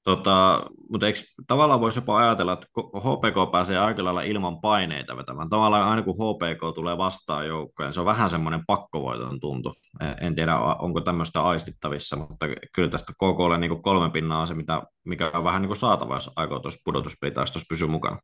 Tota, 0.08 0.62
mutta 0.90 1.06
eikö 1.06 1.18
tavallaan 1.46 1.80
voisi 1.80 1.98
jopa 1.98 2.18
ajatella, 2.18 2.52
että 2.52 2.66
HPK 2.76 3.52
pääsee 3.52 3.78
aika 3.78 4.04
lailla 4.04 4.22
ilman 4.22 4.60
paineita 4.60 5.16
vetämään. 5.16 5.48
Tavallaan 5.48 5.88
aina 5.88 6.02
kun 6.02 6.14
HPK 6.14 6.74
tulee 6.74 6.98
vastaan 6.98 7.46
joukkoon, 7.46 7.92
se 7.92 8.00
on 8.00 8.06
vähän 8.06 8.30
semmoinen 8.30 8.60
pakkovoiton 8.66 9.40
tuntu. 9.40 9.74
En 10.20 10.34
tiedä, 10.34 10.58
onko 10.58 11.00
tämmöistä 11.00 11.42
aistittavissa, 11.42 12.16
mutta 12.16 12.46
kyllä 12.74 12.88
tästä 12.88 13.12
KKlle 13.12 13.58
niin 13.58 13.82
kolme 13.82 14.10
pinnaa 14.10 14.40
on 14.40 14.46
se, 14.46 14.54
mitä, 14.54 14.82
mikä 15.04 15.30
on 15.34 15.44
vähän 15.44 15.62
niin 15.62 15.68
kuin 15.68 15.76
saatava, 15.76 16.14
jos 16.14 16.30
aikoo 16.36 16.58
tuossa 16.58 16.80
pudotuspelitaistossa 16.84 17.66
pysyä 17.68 17.88
mukana. 17.88 18.18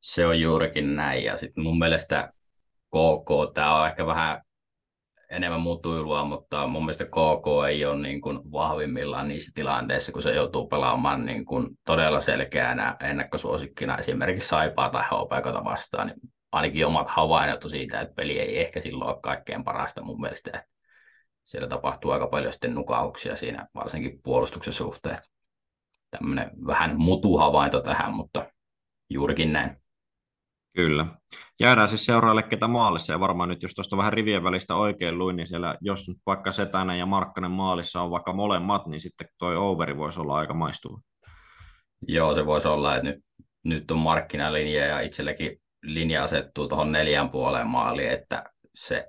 Se 0.00 0.26
on 0.26 0.40
juurikin 0.40 0.96
näin, 0.96 1.24
ja 1.24 1.36
sitten 1.36 1.64
mun 1.64 1.78
mielestä 1.78 2.32
KK, 2.86 3.54
tämä 3.54 3.80
on 3.80 3.86
ehkä 3.86 4.06
vähän 4.06 4.42
enemmän 5.30 5.60
mutuilua, 5.60 6.24
mutta 6.24 6.66
mun 6.66 6.82
mielestä 6.84 7.04
KK 7.04 7.68
ei 7.68 7.84
ole 7.84 8.02
niin 8.02 8.20
kuin 8.20 8.52
vahvimmillaan 8.52 9.28
niissä 9.28 9.52
tilanteissa, 9.54 10.12
kun 10.12 10.22
se 10.22 10.34
joutuu 10.34 10.68
pelaamaan 10.68 11.26
niin 11.26 11.44
kuin 11.44 11.68
todella 11.84 12.20
selkeänä 12.20 12.96
ennakkosuosikkina 13.00 13.96
esimerkiksi 13.96 14.48
Saipaa 14.48 14.90
tai 14.90 15.02
HPKta 15.02 15.64
vastaan, 15.64 16.06
niin 16.06 16.20
ainakin 16.52 16.86
omat 16.86 17.08
havainnot 17.08 17.64
siitä, 17.70 18.00
että 18.00 18.14
peli 18.14 18.38
ei 18.38 18.60
ehkä 18.60 18.80
silloin 18.80 19.10
ole 19.10 19.20
kaikkein 19.22 19.64
parasta 19.64 20.02
mun 20.02 20.20
mielestä. 20.20 20.64
Siellä 21.44 21.68
tapahtuu 21.68 22.10
aika 22.10 22.26
paljon 22.26 22.52
sitten 22.52 22.74
nukauksia 22.74 23.36
siinä, 23.36 23.66
varsinkin 23.74 24.20
puolustuksen 24.22 24.74
suhteen. 24.74 25.18
Tämmöinen 26.10 26.50
vähän 26.66 26.98
mutuhavainto 26.98 27.80
tähän, 27.80 28.14
mutta 28.14 28.46
juurikin 29.10 29.52
näin. 29.52 29.76
Kyllä. 30.74 31.06
Jäädään 31.60 31.88
siis 31.88 32.06
seuraajalle 32.06 32.42
ketä 32.42 32.68
maalissa, 32.68 33.12
ja 33.12 33.20
varmaan 33.20 33.48
nyt 33.48 33.62
jos 33.62 33.74
tuosta 33.74 33.96
vähän 33.96 34.12
rivien 34.12 34.44
välistä 34.44 34.74
oikein 34.74 35.18
luin, 35.18 35.36
niin 35.36 35.46
siellä, 35.46 35.76
jos 35.80 36.08
nyt 36.08 36.18
vaikka 36.26 36.52
Setänen 36.52 36.98
ja 36.98 37.06
Markkanen 37.06 37.50
maalissa 37.50 38.02
on 38.02 38.10
vaikka 38.10 38.32
molemmat, 38.32 38.86
niin 38.86 39.00
sitten 39.00 39.28
toi 39.38 39.56
overi 39.56 39.96
voisi 39.96 40.20
olla 40.20 40.36
aika 40.36 40.54
maistuva. 40.54 41.00
Joo, 42.08 42.34
se 42.34 42.46
voisi 42.46 42.68
olla, 42.68 42.96
että 42.96 43.08
nyt, 43.08 43.24
nyt 43.64 43.90
on 43.90 43.98
markkinalinja 43.98 44.86
ja 44.86 45.00
itsellekin 45.00 45.60
linja 45.82 46.24
asettuu 46.24 46.68
tuohon 46.68 46.92
neljän 46.92 47.30
puoleen 47.30 47.66
maaliin, 47.66 48.10
että 48.10 48.44
se, 48.74 49.06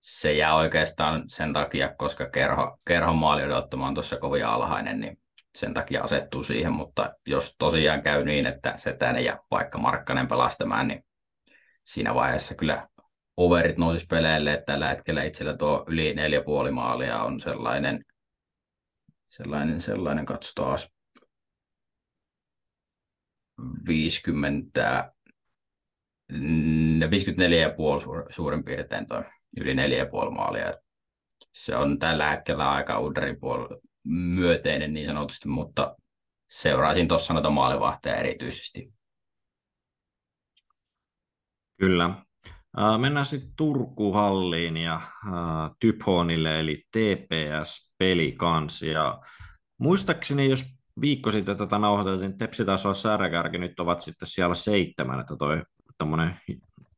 se 0.00 0.32
jää 0.32 0.54
oikeastaan 0.54 1.22
sen 1.26 1.52
takia, 1.52 1.94
koska 1.98 2.30
kerho, 2.30 2.78
kerhon 2.86 3.16
maali 3.16 3.44
odottama 3.44 3.86
on 3.86 3.94
tuossa 3.94 4.16
kovin 4.16 4.46
alhainen, 4.46 5.00
niin 5.00 5.18
sen 5.54 5.74
takia 5.74 6.02
asettuu 6.02 6.44
siihen, 6.44 6.72
mutta 6.72 7.14
jos 7.26 7.54
tosiaan 7.58 8.02
käy 8.02 8.24
niin, 8.24 8.46
että 8.46 8.74
Setänen 8.76 9.24
ja 9.24 9.38
vaikka 9.50 9.78
Markkanen 9.78 10.28
pelastamaan, 10.28 10.88
niin 10.88 11.04
siinä 11.84 12.14
vaiheessa 12.14 12.54
kyllä 12.54 12.88
overit 13.36 13.76
nousisi 13.76 14.06
peleille, 14.06 14.52
että 14.52 14.72
tällä 14.72 14.88
hetkellä 14.88 15.22
itsellä 15.22 15.56
tuo 15.56 15.84
yli 15.88 16.14
neljä 16.14 16.42
puoli 16.42 16.70
maalia 16.70 17.22
on 17.22 17.40
sellainen, 17.40 18.04
sellainen, 19.30 19.80
sellainen 19.80 20.26
katsotaan 20.26 20.78
50, 23.88 25.12
54,5 26.32 26.38
suurin 28.30 28.64
piirtein 28.64 29.08
tuo 29.08 29.22
yli 29.56 29.74
4,5 29.74 30.30
maalia. 30.30 30.74
Se 31.52 31.76
on 31.76 31.98
tällä 31.98 32.30
hetkellä 32.30 32.70
aika 32.70 33.00
Udrin 33.00 33.40
puolella 33.40 33.80
myöteinen 34.04 34.94
niin 34.94 35.06
sanotusti, 35.06 35.48
mutta 35.48 35.96
seuraisin 36.50 37.08
tuossa 37.08 37.32
noita 37.32 37.50
maalivahteja 37.50 38.16
erityisesti. 38.16 38.92
Kyllä. 41.80 42.10
Mennään 42.98 43.26
sitten 43.26 43.52
Turkuhalliin 43.56 44.76
ja 44.76 45.00
Typhonille, 45.80 46.60
eli 46.60 46.84
TPS-peli 46.90 48.32
kanssa. 48.32 48.86
Ja 48.86 49.20
muistaakseni, 49.78 50.50
jos 50.50 50.64
viikko 51.00 51.30
sitten 51.30 51.56
tätä 51.56 51.78
nauhoiteltiin, 51.78 52.30
niin 52.30 52.38
Tepsi 52.38 52.64
taisi 52.64 52.88
olla 52.88 52.94
särkärki, 52.94 53.58
nyt 53.58 53.80
ovat 53.80 54.00
sitten 54.00 54.28
siellä 54.28 54.54
seitsemän, 54.54 55.20
että 55.20 55.36
toi 55.36 55.62
tämmöinen 55.98 56.40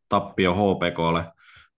tappio 0.09 0.55
HPKlle, 0.55 1.33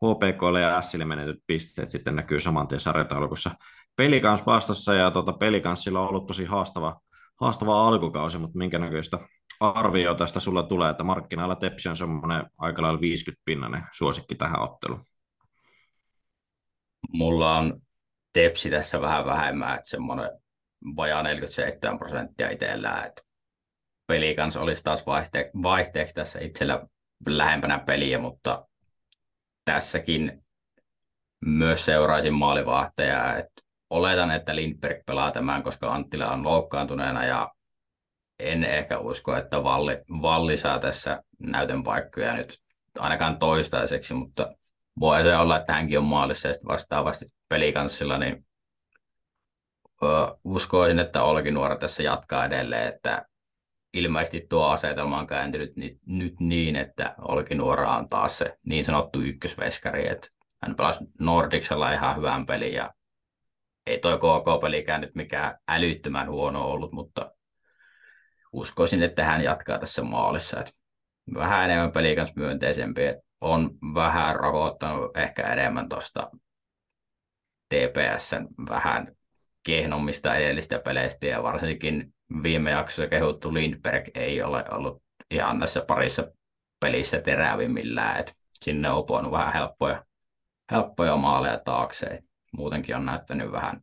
HPKlle 0.05 0.61
ja 0.61 0.83
Sille 0.83 1.05
menetyt 1.05 1.43
pisteet 1.47 1.91
sitten 1.91 2.17
näkyy 2.17 2.41
saman 2.41 2.69
tien 2.69 2.81
sarjataulukossa. 2.81 3.51
Pelikans 3.99 4.47
vastassa 4.47 4.95
ja 4.95 5.11
tota, 5.11 5.33
Pelikanssilla 5.33 6.01
on 6.01 6.09
ollut 6.09 6.27
tosi 6.27 6.45
haastava, 6.45 7.01
haastava 7.41 7.89
alkukausi, 7.89 8.39
mutta 8.39 8.59
minkä 8.59 8.79
näköistä 8.79 9.19
arvio 9.61 10.15
tästä 10.15 10.41
sulla 10.41 10.63
tulee, 10.63 10.91
että 10.91 11.05
markkinoilla 11.05 11.57
Tepsi 11.57 11.89
on 11.89 11.97
semmoinen 11.97 12.47
aika 12.59 12.83
lailla 12.83 12.99
50-pinnainen 12.99 13.87
suosikki 13.93 14.35
tähän 14.35 14.61
otteluun? 14.61 15.01
Mulla 17.13 17.59
on 17.59 17.81
Tepsi 18.33 18.71
tässä 18.71 19.01
vähän 19.01 19.25
vähemmän, 19.25 19.75
että 19.75 19.91
semmoinen 19.91 20.31
vajaa 20.97 21.23
47 21.23 21.99
prosenttia 21.99 22.51
itsellään, 22.51 23.07
että 23.07 23.23
pelikans 24.07 24.57
olisi 24.57 24.85
taas 24.85 25.01
vaihte- 25.01 25.51
vaihteeksi 25.63 26.15
tässä 26.15 26.39
itsellä 26.41 26.87
lähempänä 27.27 27.79
peliä, 27.79 28.19
mutta 28.19 28.67
tässäkin 29.65 30.45
myös 31.45 31.85
seuraisin 31.85 32.35
maalivahteja, 32.35 33.37
että 33.37 33.68
oletan, 33.91 34.31
että 34.31 34.57
Lindberg 34.57 35.07
pelaa 35.07 35.31
tämän, 35.31 35.63
koska 35.63 35.93
Anttila 35.93 36.33
on 36.33 36.45
loukkaantuneena 36.45 37.25
ja 37.25 37.53
en 38.39 38.65
ehkä 38.65 38.99
usko, 38.99 39.37
että 39.37 39.65
Valli, 39.65 39.99
Valli 40.23 40.57
saa 40.57 40.79
tässä 40.79 41.23
näytön 41.39 41.83
paikkoja 41.83 42.37
nyt 42.37 42.59
ainakaan 42.99 43.39
toistaiseksi, 43.39 44.15
mutta 44.15 44.53
voi 45.01 45.23
se 45.23 45.37
olla, 45.37 45.59
että 45.59 45.73
hänkin 45.73 45.99
on 45.99 46.05
maalissa 46.05 46.49
ja 46.49 46.55
vastaavasti 46.69 47.27
pelikanssilla, 47.49 48.19
niin 48.19 48.47
ö, 50.03 50.07
uskoisin, 50.45 50.99
että 50.99 51.23
Olki 51.23 51.51
Nuora 51.51 51.77
tässä 51.77 52.03
jatkaa 52.03 52.45
edelleen, 52.45 52.89
että 52.89 53.27
ilmeisesti 53.95 54.47
tuo 54.49 54.67
asetelma 54.67 55.19
on 55.19 55.27
kääntynyt 55.27 55.77
nyt, 55.77 55.99
nyt 56.07 56.41
niin, 56.41 56.77
että 56.77 57.15
Olki 57.19 57.55
Nuora 57.55 57.97
on 57.97 58.09
taas 58.09 58.39
se 58.39 58.59
niin 58.67 58.85
sanottu 58.85 59.21
ykkösveskari, 59.21 60.09
että 60.09 60.29
hän 60.63 60.77
pelasi 60.77 61.05
Nordicsella 61.21 61.93
ihan 61.93 62.17
hyvän 62.17 62.47
pelin 62.47 62.73
ja 62.73 62.95
ei 63.89 63.99
toi 63.99 64.19
KK-pelikään 64.19 65.01
nyt 65.01 65.15
mikään 65.15 65.59
älyttömän 65.69 66.31
huono 66.31 66.65
ollut, 66.65 66.93
mutta 66.93 67.33
uskoisin, 68.53 69.03
että 69.03 69.25
hän 69.25 69.45
jatkaa 69.45 69.79
tässä 69.79 70.03
maalissa. 70.03 70.61
Että 70.61 70.73
vähän 71.35 71.65
enemmän 71.65 71.93
peli 71.93 72.17
kanssa 72.17 72.35
myönteisempi. 72.37 73.03
On 73.41 73.71
vähän 73.95 74.37
rokottanut 74.37 75.17
ehkä 75.17 75.43
enemmän 75.43 75.89
tuosta 75.89 76.31
TPSn 77.69 78.49
vähän 78.71 79.13
kehnommista 79.63 80.35
edellistä 80.35 80.79
peleistä 80.79 81.27
ja 81.27 81.43
varsinkin 81.43 82.15
viime 82.43 82.71
jaksossa 82.71 83.09
kehuttu 83.09 83.55
Lindberg 83.55 84.05
ei 84.15 84.43
ole 84.43 84.65
ollut 84.71 85.03
ihan 85.31 85.59
näissä 85.59 85.85
parissa 85.89 86.25
pelissä 86.81 87.21
terävimmillään, 87.21 88.21
että 88.21 88.33
sinne 88.65 88.91
on 88.91 89.33
vähän 89.33 89.53
helppoja, 89.53 90.05
helppoja 90.71 91.17
maaleja 91.17 91.61
taakse 91.65 92.23
muutenkin 92.53 92.97
on 92.97 93.07
näyttänyt 93.07 93.53
vähän, 93.53 93.81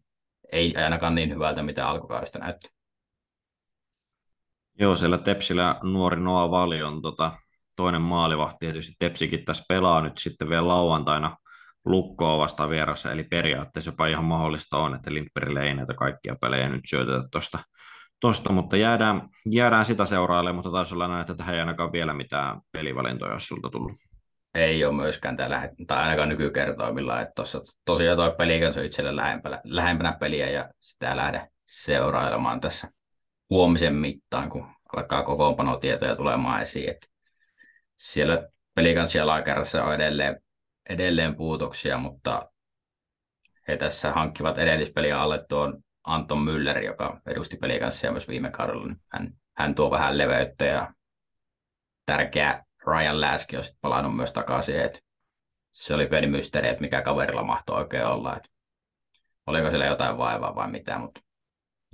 ei 0.51 0.75
ainakaan 0.75 1.15
niin 1.15 1.33
hyvältä, 1.33 1.63
mitä 1.63 1.89
alkukaudesta 1.89 2.39
näytti. 2.39 2.67
Joo, 4.79 4.95
siellä 4.95 5.17
Tepsillä 5.17 5.79
nuori 5.83 6.21
Noa 6.21 6.51
Vali 6.51 6.83
on 6.83 7.01
tota, 7.01 7.31
toinen 7.75 8.01
maalivahti. 8.01 8.57
Tietysti 8.59 8.93
Tepsikin 8.99 9.45
tässä 9.45 9.63
pelaa 9.69 10.01
nyt 10.01 10.17
sitten 10.17 10.49
vielä 10.49 10.67
lauantaina 10.67 11.37
lukkoa 11.85 12.37
vastaan 12.37 12.69
vieressä, 12.69 13.11
eli 13.11 13.23
periaatteessa 13.23 13.91
jopa 13.91 14.07
ihan 14.07 14.25
mahdollista 14.25 14.77
on, 14.77 14.95
että 14.95 15.13
Lindbergille 15.13 15.63
ei 15.63 15.73
näitä 15.73 15.93
kaikkia 15.93 16.35
pelejä 16.41 16.69
nyt 16.69 16.81
syötetä 16.89 17.27
tuosta, 17.31 17.59
tosta, 18.19 18.51
mutta 18.51 18.77
jäädään, 18.77 19.29
jäädään 19.51 19.85
sitä 19.85 20.05
seurailemaan, 20.05 20.55
mutta 20.55 20.71
taisi 20.71 20.95
olla 20.95 21.07
näin, 21.07 21.21
että 21.21 21.35
tähän 21.35 21.55
ei 21.55 21.59
ainakaan 21.59 21.91
vielä 21.91 22.13
mitään 22.13 22.61
pelivalintoja 22.71 23.31
olisi 23.31 23.47
sulta 23.47 23.69
tullut. 23.69 24.14
Ei 24.55 24.85
ole 24.85 24.95
myöskään 24.95 25.37
tällä, 25.37 25.69
tai 25.87 26.03
ainakaan 26.03 26.29
nykykertoimilla, 26.29 27.21
että 27.21 27.31
tuossa 27.35 27.61
tosiaan 27.85 28.17
tuo 28.17 28.31
peli 28.31 28.65
on 28.65 28.85
itselle 28.85 29.15
lähempänä, 29.15 29.61
lähempänä 29.63 30.17
peliä 30.19 30.49
ja 30.49 30.69
sitä 30.79 31.15
lähde 31.15 31.47
seurailemaan 31.67 32.61
tässä 32.61 32.87
huomisen 33.49 33.95
mittaan, 33.95 34.49
kun 34.49 34.67
alkaa 34.95 35.23
kokoonpanotietoja 35.23 36.15
tulemaan 36.15 36.61
esiin. 36.61 36.89
Että 36.89 37.07
siellä 37.95 38.47
pelikanssia 38.75 39.23
alakerrassa 39.23 39.83
on 39.83 39.95
edelleen, 39.95 40.41
edelleen 40.89 41.35
puutoksia, 41.35 41.97
mutta 41.97 42.51
he 43.67 43.77
tässä 43.77 44.11
hankkivat 44.11 44.57
edellispeliä 44.57 45.21
alle 45.21 45.45
tuon 45.49 45.83
Anton 46.03 46.47
Müller, 46.47 46.83
joka 46.83 47.21
edusti 47.25 47.57
pelikanssia 47.57 48.11
myös 48.11 48.27
viime 48.27 48.51
kaudella. 48.51 48.85
Niin 48.87 49.01
hän, 49.07 49.31
hän 49.57 49.75
tuo 49.75 49.91
vähän 49.91 50.17
leveyttä 50.17 50.65
ja 50.65 50.93
tärkeä 52.05 52.64
Ryan 52.87 53.21
Läski 53.21 53.57
on 53.57 53.63
sitten 53.63 53.81
palannut 53.81 54.15
myös 54.15 54.31
takaisin. 54.31 54.79
Että 54.79 54.99
se 55.71 55.93
oli 55.93 56.07
pieni 56.07 56.27
mysteeri, 56.27 56.67
että 56.67 56.81
mikä 56.81 57.01
kaverilla 57.01 57.43
mahtoi 57.43 57.77
oikein 57.77 58.05
olla. 58.05 58.35
Että 58.35 58.49
oliko 59.47 59.71
sillä 59.71 59.85
jotain 59.85 60.17
vaivaa 60.17 60.55
vai 60.55 60.71
mitä, 60.71 60.97
mutta 60.97 61.21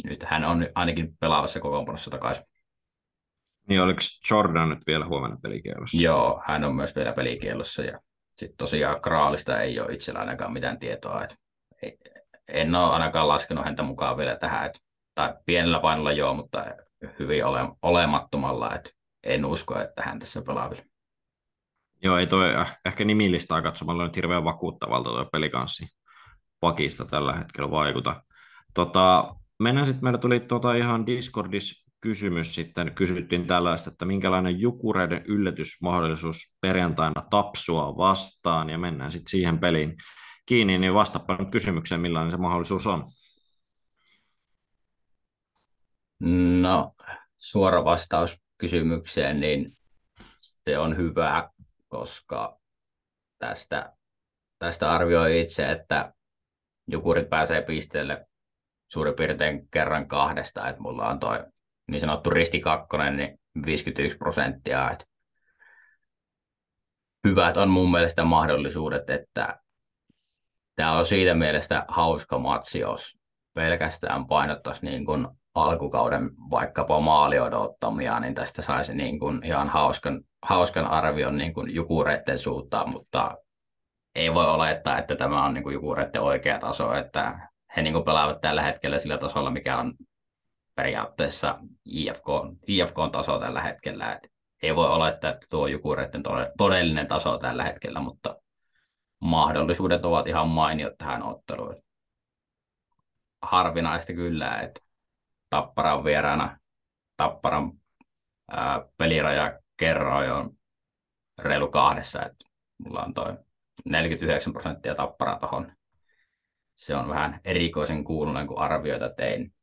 nyt 0.04 0.24
hän 0.24 0.46
on 0.46 0.68
ainakin 0.76 1.18
pelaavassa 1.20 1.60
kokoonpanossa 1.60 2.12
takaisin. 2.12 2.44
Niin 3.68 3.82
oliko 3.82 4.00
Jordan 4.32 4.70
nyt 4.70 4.88
vielä 4.88 5.06
huomenna 5.06 5.38
pelikielossa? 5.44 6.04
Joo, 6.04 6.42
hän 6.46 6.64
on 6.64 6.76
myös 6.76 6.96
vielä 6.96 7.14
pelikielossa 7.14 7.82
ja 7.82 8.00
sitten 8.38 8.58
tosiaan 8.58 9.02
Kraalista 9.02 9.62
ei 9.62 9.80
ole 9.80 9.94
itsellä 9.94 10.20
ainakaan 10.20 10.54
mitään 10.54 10.80
tietoa. 10.80 11.24
Että 11.24 11.36
ei, 11.84 11.98
en 12.48 12.76
ole 12.76 12.90
ainakaan 12.90 13.28
laskenut 13.28 13.66
häntä 13.66 13.84
mukaan 13.84 14.18
vielä 14.18 14.36
tähän, 14.36 14.66
että, 14.66 14.80
tai 15.16 15.34
pienellä 15.46 15.80
painolla 15.80 16.12
joo, 16.12 16.34
mutta 16.34 16.66
hyvin 17.20 17.46
ole, 17.46 17.60
olemattomalla, 17.82 18.76
että 18.76 18.90
en 19.24 19.46
usko, 19.46 19.80
että 19.80 20.04
hän 20.04 20.20
tässä 20.20 20.42
pelaa 20.42 20.70
vielä. 20.70 20.86
Joo, 22.04 22.18
ei 22.18 22.28
toi 22.28 22.50
ehkä 22.86 23.06
nimilistaa 23.06 23.62
katsomalla 23.62 24.04
nyt 24.04 24.16
hirveän 24.16 24.44
vakuuttavalta 24.44 25.10
tuo 25.10 25.26
pelikanssi 25.26 25.86
pakista 26.60 27.06
tällä 27.06 27.36
hetkellä 27.36 27.72
vaikuta. 27.72 28.24
Tota, 28.74 29.36
mennään 29.60 29.86
sitten, 29.86 30.04
meillä 30.04 30.20
tuli 30.20 30.40
tuota 30.40 30.74
ihan 30.74 31.06
Discordis 31.06 31.86
kysymys 32.02 32.56
sitten, 32.56 32.96
kysyttiin 32.96 33.48
tällaista, 33.48 33.90
että 33.90 34.06
minkälainen 34.06 34.60
Jukureiden 34.60 35.26
yllätysmahdollisuus 35.26 36.58
perjantaina 36.62 37.22
Tapsua 37.30 37.98
vastaan, 37.98 38.70
ja 38.70 38.78
mennään 38.78 39.12
sitten 39.12 39.30
siihen 39.30 39.60
peliin 39.60 39.96
kiinni, 40.46 40.78
niin 40.78 40.94
vastapa 40.94 41.36
nyt 41.36 41.52
kysymykseen, 41.52 42.02
millainen 42.02 42.32
se 42.32 42.38
mahdollisuus 42.38 42.88
on. 42.88 43.04
No, 46.62 46.94
suora 47.38 47.84
vastaus 47.84 48.41
kysymykseen, 48.62 49.40
niin 49.40 49.72
se 50.70 50.78
on 50.78 50.98
hyvä, 50.98 51.50
koska 51.88 52.60
tästä, 53.40 53.94
tästä 54.60 54.92
arvioi 54.92 55.42
itse, 55.42 55.72
että 55.72 56.14
Jukurit 56.92 57.30
pääsee 57.30 57.62
pisteelle 57.62 58.28
suurin 58.88 59.14
piirtein 59.14 59.68
kerran 59.72 60.08
kahdesta, 60.08 60.70
että 60.70 60.82
mulla 60.82 61.10
on 61.10 61.20
toi 61.20 61.44
niin 61.88 62.02
sanottu 62.02 62.30
ristikakkonen, 62.30 63.18
niin 63.18 63.40
51 63.66 64.18
prosenttia. 64.18 64.92
Että 64.92 65.06
hyvät 67.28 67.58
on 67.58 67.70
mun 67.70 67.92
mielestä 67.92 68.24
mahdollisuudet, 68.24 69.10
että 69.10 69.60
tämä 70.76 70.98
on 70.98 71.06
siitä 71.06 71.34
mielestä 71.34 71.86
hauska 71.88 72.40
matsi, 72.40 72.80
jos 72.80 73.18
pelkästään 73.54 74.28
painottaisi 74.28 74.86
niin 74.86 75.06
kuin 75.06 75.28
alkukauden 75.56 76.30
vaikkapa 76.50 77.00
maali 77.00 77.40
odottamia, 77.40 78.20
niin 78.20 78.36
tästä 78.36 78.62
saisi 78.62 78.96
niin 78.96 79.20
kuin 79.20 79.46
ihan 79.46 79.70
hauskan, 79.70 80.22
hauskan 80.44 80.86
arvion 80.88 81.38
niin 81.38 81.54
kuin 81.54 81.76
jukureiden 81.76 82.40
suuntaan, 82.40 82.90
mutta 82.90 83.38
ei 84.16 84.34
voi 84.34 84.46
olettaa, 84.50 84.98
että 85.00 85.16
tämä 85.16 85.46
on 85.46 85.54
niin 85.54 85.64
kuin 85.64 85.74
jukureiden 85.74 86.22
oikea 86.22 86.60
taso, 86.60 86.94
että 86.94 87.50
he 87.76 87.82
niin 87.82 87.94
kuin 87.94 88.06
pelaavat 88.06 88.42
tällä 88.42 88.62
hetkellä 88.62 89.00
sillä 89.00 89.18
tasolla, 89.18 89.52
mikä 89.52 89.78
on 89.78 89.94
periaatteessa 90.76 91.60
IFK, 91.86 92.26
IFK 92.68 93.00
on 93.00 93.12
taso 93.12 93.40
tällä 93.40 93.62
hetkellä. 93.62 94.14
Et 94.14 94.32
ei 94.64 94.76
voi 94.76 94.88
olettaa, 94.88 95.32
että 95.32 95.48
tuo 95.50 95.68
jukureiden 95.68 96.24
todellinen 96.58 97.08
taso 97.08 97.38
tällä 97.38 97.64
hetkellä, 97.64 98.00
mutta 98.00 98.36
mahdollisuudet 99.20 100.06
ovat 100.06 100.28
ihan 100.28 100.48
mainiot 100.48 100.98
tähän 100.98 101.24
otteluun. 101.24 101.76
Harvinaista 103.42 104.14
kyllä, 104.14 104.60
että 104.60 104.82
Tapparan 105.52 106.04
vieraana, 106.04 106.60
Tapparan 107.18 107.72
ää, 108.52 108.86
peliraja 108.98 109.60
kerroin 109.78 110.32
on 110.32 110.52
reilu 111.38 111.68
kahdessa, 111.68 112.26
että 112.26 112.46
mulla 112.78 113.02
on 113.02 113.14
toi 113.14 113.38
49 113.86 114.54
prosenttia 114.54 114.96
Tappara 114.96 115.40
tuohon. 115.40 115.74
Se 116.76 116.96
on 116.96 117.10
vähän 117.10 117.40
erikoisen 117.46 118.04
kuulunen, 118.04 118.48
kun 118.48 118.60
arvioita 118.60 119.10
tein. 119.10 119.54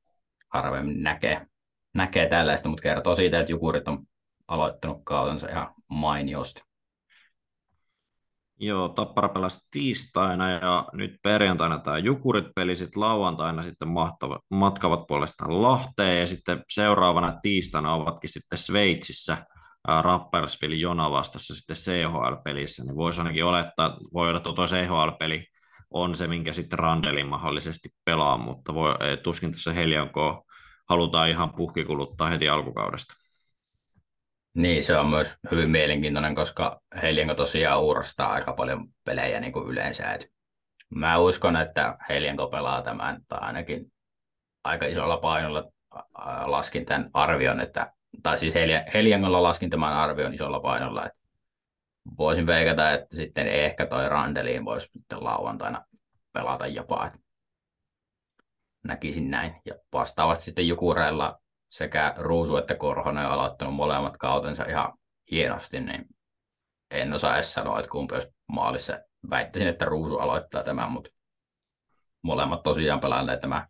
Harvemmin 0.48 1.02
näkee, 1.02 1.46
näkee 1.94 2.28
tällaista, 2.28 2.68
mutta 2.68 2.82
kertoo 2.82 3.16
siitä, 3.16 3.40
että 3.40 3.52
Jukurit 3.52 3.88
on 3.88 4.06
aloittanut 4.48 5.00
kautensa 5.04 5.48
ihan 5.48 5.74
mainiosti. 5.88 6.67
Joo, 8.60 8.88
Tappara 8.88 9.28
pelasi 9.28 9.68
tiistaina 9.70 10.50
ja 10.50 10.88
nyt 10.92 11.16
perjantaina 11.22 11.78
tämä 11.78 11.98
Jukurit 11.98 12.44
peli, 12.54 12.76
sitten 12.76 13.00
lauantaina 13.00 13.62
sitten 13.62 13.88
mahtavat, 13.88 14.42
matkavat 14.50 15.06
puolestaan 15.06 15.62
Lahteen 15.62 16.20
ja 16.20 16.26
sitten 16.26 16.64
seuraavana 16.68 17.38
tiistaina 17.42 17.94
ovatkin 17.94 18.30
sitten 18.32 18.58
Sveitsissä 18.58 19.46
Rappersville 20.02 20.76
Jona 20.76 21.10
vastassa 21.10 21.54
sitten 21.54 21.76
CHL-pelissä, 21.76 22.84
niin 22.84 22.96
voisi 22.96 23.20
ainakin 23.20 23.44
olettaa, 23.44 23.96
voi 24.14 24.28
olla, 24.28 24.38
että 24.38 24.52
tuo 24.52 24.66
CHL-peli 24.66 25.46
on 25.90 26.16
se, 26.16 26.26
minkä 26.26 26.52
sitten 26.52 26.78
Randelin 26.78 27.28
mahdollisesti 27.28 27.88
pelaa, 28.04 28.36
mutta 28.38 28.74
voi, 28.74 28.94
tuskin 29.22 29.52
tässä 29.52 29.72
Helianko 29.72 30.44
halutaan 30.88 31.28
ihan 31.28 31.54
puhkikuluttaa 31.54 32.28
heti 32.28 32.48
alkukaudesta. 32.48 33.27
Niin, 34.54 34.84
se 34.84 34.96
on 34.96 35.06
myös 35.06 35.38
hyvin 35.50 35.70
mielenkiintoinen, 35.70 36.34
koska 36.34 36.80
Helienko 37.02 37.34
tosiaan 37.34 37.80
uurastaa 37.80 38.32
aika 38.32 38.52
paljon 38.52 38.88
pelejä 39.04 39.40
niin 39.40 39.52
kuin 39.52 39.68
yleensä. 39.68 40.12
Et 40.12 40.32
mä 40.90 41.18
uskon, 41.18 41.56
että 41.56 41.98
Helienko 42.08 42.46
pelaa 42.48 42.82
tämän, 42.82 43.20
tai 43.28 43.38
ainakin 43.42 43.92
aika 44.64 44.86
isolla 44.86 45.16
painolla 45.16 45.64
laskin 46.44 46.86
tämän 46.86 47.10
arvion, 47.12 47.60
että, 47.60 47.92
tai 48.22 48.38
siis 48.38 48.54
Heliengolla 48.94 49.42
laskin 49.42 49.70
tämän 49.70 49.92
arvion 49.92 50.34
isolla 50.34 50.60
painolla, 50.60 51.06
että 51.06 51.18
voisin 52.18 52.46
veikata, 52.46 52.92
että 52.92 53.16
sitten 53.16 53.48
ehkä 53.48 53.86
toi 53.86 54.08
Randeliin 54.08 54.64
voisi 54.64 54.88
sitten 54.92 55.24
lauantaina 55.24 55.84
pelata 56.32 56.66
jopa. 56.66 57.12
Näkisin 58.84 59.30
näin. 59.30 59.54
Ja 59.64 59.74
vastaavasti 59.92 60.44
sitten 60.44 60.68
Jukureilla 60.68 61.40
sekä 61.68 62.14
Ruusu 62.16 62.56
että 62.56 62.74
Korhonen 62.74 63.26
on 63.26 63.32
aloittanut 63.32 63.74
molemmat 63.74 64.16
kautensa 64.16 64.64
ihan 64.64 64.92
hienosti, 65.30 65.80
niin 65.80 66.04
en 66.90 67.12
osaa 67.12 67.34
edes 67.34 67.52
sanoa, 67.52 67.78
että 67.78 67.90
kumpi 67.90 68.14
olisi 68.14 68.28
maalissa. 68.46 68.98
Väittäisin, 69.30 69.68
että 69.68 69.84
Ruusu 69.84 70.18
aloittaa 70.18 70.62
tämän, 70.62 70.92
mutta 70.92 71.10
molemmat 72.22 72.62
tosiaan 72.62 73.00
pelanneet 73.00 73.40
tämä 73.40 73.66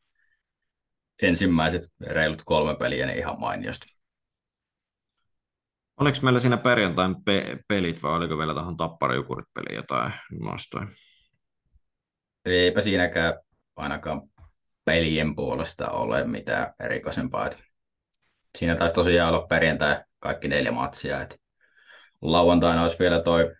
ensimmäiset 1.23 1.83
reilut 2.07 2.43
kolme 2.45 2.77
peliä 2.77 3.07
niin 3.07 3.19
ihan 3.19 3.41
mainiosti. 3.41 3.99
Oliko 6.01 6.19
meillä 6.23 6.41
siinä 6.41 6.57
perjantain 6.57 7.25
pe- 7.25 7.59
pelit 7.69 8.03
vai 8.03 8.13
oliko 8.13 8.39
vielä 8.39 8.55
tuohon 8.55 8.77
tapparajukurit 8.77 9.47
peliin 9.55 9.77
jotain 9.77 10.13
nostoja? 10.41 10.87
Eipä 12.45 12.81
siinäkään 12.81 13.35
ainakaan 13.77 14.23
pelien 14.85 15.37
puolesta 15.37 15.91
ole 15.91 16.25
mitään 16.25 16.75
erikoisempaa 16.81 17.51
siinä 18.59 18.77
taisi 18.77 18.95
tosiaan 18.95 19.35
olla 19.35 19.47
perjantai 19.47 20.05
kaikki 20.21 20.49
neljä 20.49 20.73
matsia. 20.73 21.21
Et 21.21 21.41
lauantaina 22.23 22.83
olisi 22.83 22.99
vielä 22.99 23.23
toi 23.23 23.55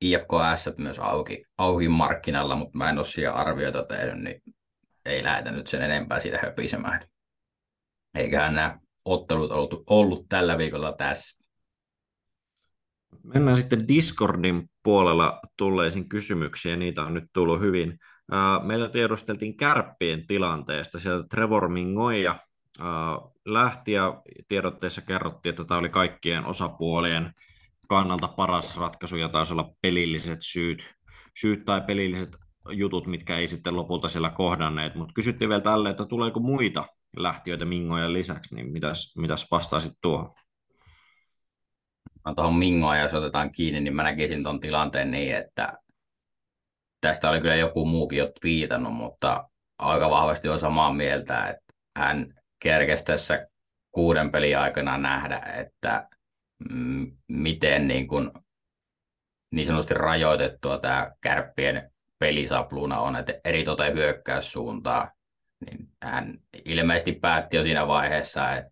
IFKS 0.00 0.78
myös 0.78 0.98
auki, 0.98 1.44
auki 1.58 1.88
markkinalla, 1.88 2.56
mutta 2.56 2.78
mä 2.78 2.90
en 2.90 2.98
ole 2.98 3.06
siellä 3.06 3.36
arvioita 3.36 3.84
tehnyt, 3.84 4.22
niin 4.22 4.42
ei 5.04 5.24
lähdetä 5.24 5.50
nyt 5.50 5.66
sen 5.66 5.82
enempää 5.82 6.20
siitä 6.20 6.38
höpisemään. 6.42 7.00
Eiköhän 8.14 8.54
nämä 8.54 8.78
ottelut 9.04 9.50
ollut, 9.50 9.84
ollut 9.86 10.26
tällä 10.28 10.58
viikolla 10.58 10.92
tässä. 10.92 11.44
Mennään 13.24 13.56
sitten 13.56 13.88
Discordin 13.88 14.70
puolella 14.82 15.40
tulleisiin 15.58 16.08
kysymyksiin, 16.08 16.78
niitä 16.78 17.02
on 17.02 17.14
nyt 17.14 17.24
tullut 17.32 17.60
hyvin. 17.60 17.98
Meillä 18.62 18.88
tiedusteltiin 18.88 19.56
kärppien 19.56 20.26
tilanteesta. 20.26 20.98
Sieltä 20.98 21.24
Trevor 21.30 21.68
Mingoja 21.68 22.38
lähti 23.44 23.92
ja 23.92 24.22
tiedotteessa 24.48 25.00
kerrottiin, 25.02 25.50
että 25.50 25.64
tämä 25.64 25.80
oli 25.80 25.88
kaikkien 25.88 26.46
osapuolien 26.46 27.32
kannalta 27.88 28.28
paras 28.28 28.76
ratkaisu 28.76 29.16
ja 29.16 29.28
taisi 29.28 29.52
olla 29.52 29.70
pelilliset 29.82 30.38
syyt, 30.42 30.94
syyt 31.40 31.64
tai 31.64 31.80
pelilliset 31.80 32.36
jutut, 32.70 33.06
mitkä 33.06 33.36
ei 33.36 33.46
sitten 33.46 33.76
lopulta 33.76 34.08
siellä 34.08 34.30
kohdanneet, 34.30 34.94
mutta 34.94 35.14
kysyttiin 35.14 35.48
vielä 35.48 35.60
tälle, 35.60 35.90
että 35.90 36.06
tuleeko 36.06 36.40
muita 36.40 36.84
lähtiöitä 37.16 37.64
Mingojen 37.64 38.12
lisäksi, 38.12 38.54
niin 38.54 38.72
mitäs, 38.72 39.14
mitäs 39.18 39.46
vastaisit 39.50 39.92
tuohon? 40.02 40.34
No 42.26 42.34
tuohon 42.34 42.54
Mingoon, 42.54 42.98
jos 42.98 43.14
otetaan 43.14 43.52
kiinni, 43.52 43.80
niin 43.80 43.96
mä 43.96 44.02
näkisin 44.02 44.42
tuon 44.42 44.60
tilanteen 44.60 45.10
niin, 45.10 45.36
että 45.36 45.78
tästä 47.00 47.30
oli 47.30 47.40
kyllä 47.40 47.54
joku 47.54 47.86
muukin 47.86 48.18
jo 48.18 48.32
viitannut, 48.42 48.94
mutta 48.94 49.48
aika 49.78 50.10
vahvasti 50.10 50.48
on 50.48 50.60
samaa 50.60 50.92
mieltä, 50.92 51.48
että 51.48 51.74
hän 51.96 52.34
kerkesi 52.64 53.04
tässä 53.04 53.46
kuuden 53.90 54.30
pelin 54.30 54.58
aikana 54.58 54.98
nähdä, 54.98 55.38
että 55.38 56.08
miten 57.28 57.88
niin, 57.88 58.08
kuin, 58.08 58.30
niin 59.50 59.66
sanotusti 59.66 59.94
rajoitettua 59.94 60.78
tämä 60.78 61.12
kärppien 61.20 61.90
pelisapluuna 62.18 63.00
on, 63.00 63.16
että 63.16 63.40
eri 63.44 63.64
toteen 63.64 63.94
hyökkäyssuuntaa, 63.94 65.10
niin 65.66 65.88
hän 66.02 66.38
ilmeisesti 66.64 67.12
päätti 67.12 67.56
jo 67.56 67.62
siinä 67.62 67.86
vaiheessa, 67.86 68.52
että 68.52 68.70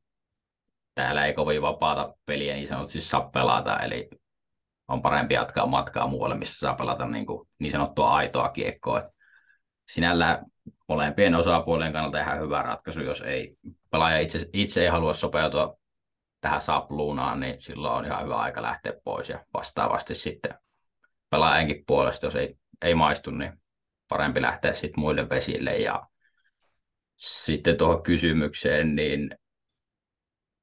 täällä 0.94 1.26
ei 1.26 1.35
kovin 1.35 1.62
vapaata 1.62 2.14
peliä 2.26 2.55
niin 2.55 2.68
sanotusti 2.68 3.00
saa 3.00 3.31
pelata, 3.35 3.78
eli 3.78 4.11
on 4.88 5.02
parempi 5.02 5.35
jatkaa 5.35 5.66
matkaa 5.66 6.07
muualle, 6.07 6.38
missä 6.38 6.59
saa 6.59 6.74
pelata 6.74 7.07
niin, 7.07 7.26
kuin, 7.26 7.48
niin 7.59 7.72
sanottua 7.72 8.11
aitoa 8.11 8.48
kiekkoa. 8.48 9.11
Sinällä 9.88 10.42
molempien 10.88 11.35
osapuolien 11.35 11.92
kannalta 11.92 12.20
ihan 12.20 12.40
hyvä 12.40 12.62
ratkaisu, 12.62 13.01
jos 13.01 13.22
ei 13.22 13.57
pelaaja 13.90 14.18
itse, 14.18 14.48
itse 14.53 14.83
ei 14.83 14.88
halua 14.88 15.14
sopeutua 15.14 15.79
tähän 16.40 16.61
sapluunaan, 16.61 17.40
niin 17.40 17.61
silloin 17.62 17.94
on 17.94 18.05
ihan 18.05 18.25
hyvä 18.25 18.37
aika 18.37 18.62
lähteä 18.62 18.92
pois 19.05 19.29
ja 19.29 19.44
vastaavasti 19.55 20.14
sitten 20.14 20.55
pelaajankin 21.31 21.85
puolesta, 21.87 22.27
jos 22.27 22.37
ei, 22.37 22.57
ei 22.83 22.94
maistu, 22.94 23.31
niin 23.31 23.53
parempi 24.09 24.42
lähteä 24.42 24.72
sitten 24.72 25.01
muille 25.01 25.29
vesille. 25.29 25.79
Ja 25.79 26.07
sitten 27.16 27.77
tuohon 27.77 28.03
kysymykseen, 28.03 28.94
niin 28.94 29.31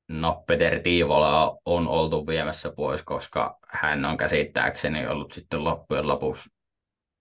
no 0.08 0.44
Peter 0.48 0.80
Tiivola 0.80 1.58
on 1.66 1.88
oltu 1.88 2.28
viemässä 2.28 2.72
pois, 2.76 3.04
koska 3.04 3.58
hän 3.68 4.06
on 4.06 4.18
käsittääkseni 4.18 5.08
ollut 5.08 5.32
sitten 5.32 5.64
loppujen 5.64 6.08
lopuksi 6.08 6.50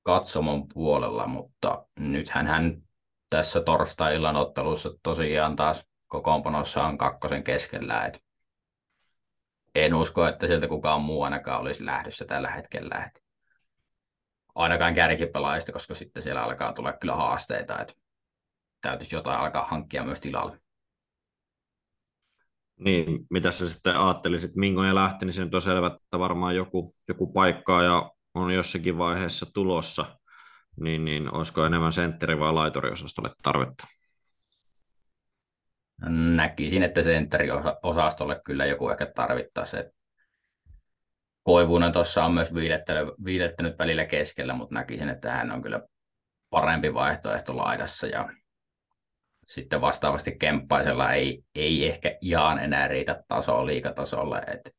katsomon 0.03 0.69
puolella, 0.69 1.27
mutta 1.27 1.87
nythän 1.99 2.47
hän 2.47 2.83
tässä 3.31 3.61
torstai-illan 3.61 4.37
ottelussa 4.37 4.91
tosiaan 5.03 5.57
taas 5.57 5.87
kokoonpanossa 6.07 6.85
on 6.85 6.99
kakkosen 6.99 7.45
keskellä. 7.45 8.07
Et 8.07 8.23
en 9.75 9.95
usko, 9.95 10.27
että 10.27 10.47
sieltä 10.47 10.69
kukaan 10.69 11.01
muu 11.01 11.23
ainakaan 11.23 11.61
olisi 11.61 11.87
lähdössä 11.87 12.25
tällä 12.25 12.51
hetkellä. 12.51 13.05
Et 13.05 13.25
ainakaan 14.55 14.95
kärkipelaajista, 14.95 15.73
koska 15.73 15.95
sitten 15.95 16.23
siellä 16.23 16.43
alkaa 16.43 16.73
tulla 16.73 16.93
kyllä 16.93 17.15
haasteita, 17.15 17.81
että 17.81 17.95
täytyisi 18.81 19.17
jotain 19.17 19.41
alkaa 19.41 19.67
hankkia 19.67 20.05
myös 20.05 20.21
tilalle. 20.21 20.61
Niin, 22.79 23.27
mitä 23.31 23.51
sä 23.51 23.69
sitten 23.69 23.97
ajattelisit, 23.97 24.57
Mingo 24.57 24.85
ja 24.85 24.95
lähti, 24.95 25.25
niin 25.25 25.33
se 25.33 25.49
on 25.53 25.63
selvä, 25.63 25.87
että 25.87 26.19
varmaan 26.19 26.57
joku, 26.57 26.95
joku 27.09 27.33
paikka 27.33 27.83
ja 27.83 28.11
on 28.39 28.55
jossakin 28.55 28.99
vaiheessa 28.99 29.47
tulossa, 29.55 30.19
niin, 30.81 31.05
niin 31.05 31.35
olisiko 31.35 31.67
enemmän 31.67 31.93
sentteri- 31.93 32.39
vai 32.39 32.53
laitoriosastolle 32.53 33.31
tarvetta? 33.43 33.87
Näkisin, 36.37 36.83
että 36.83 37.03
sentteriosastolle 37.03 38.41
kyllä 38.45 38.67
joku 38.67 38.89
ehkä 38.89 39.07
tarvittaisiin. 39.15 39.85
Koivunen 41.43 41.93
tuossa 41.93 42.25
on 42.25 42.35
myös 42.35 42.55
viilettänyt, 42.55 43.15
viilettänyt 43.25 43.79
välillä 43.79 44.05
keskellä, 44.05 44.55
mutta 44.55 44.75
näkisin, 44.75 45.09
että 45.09 45.33
hän 45.33 45.53
on 45.53 45.63
kyllä 45.63 45.81
parempi 46.51 46.95
vaihtoehto 46.95 47.57
laidassa 47.57 48.07
ja 48.07 48.29
sitten 49.47 49.81
vastaavasti 49.81 50.37
Kemppaisella 50.41 51.13
ei, 51.13 51.43
ei 51.55 51.89
ehkä 51.89 52.19
ihan 52.21 52.59
enää 52.59 52.89
riitä 52.89 53.25
tasoa 53.29 53.67
liikatasolle, 53.67 54.39
että 54.39 54.71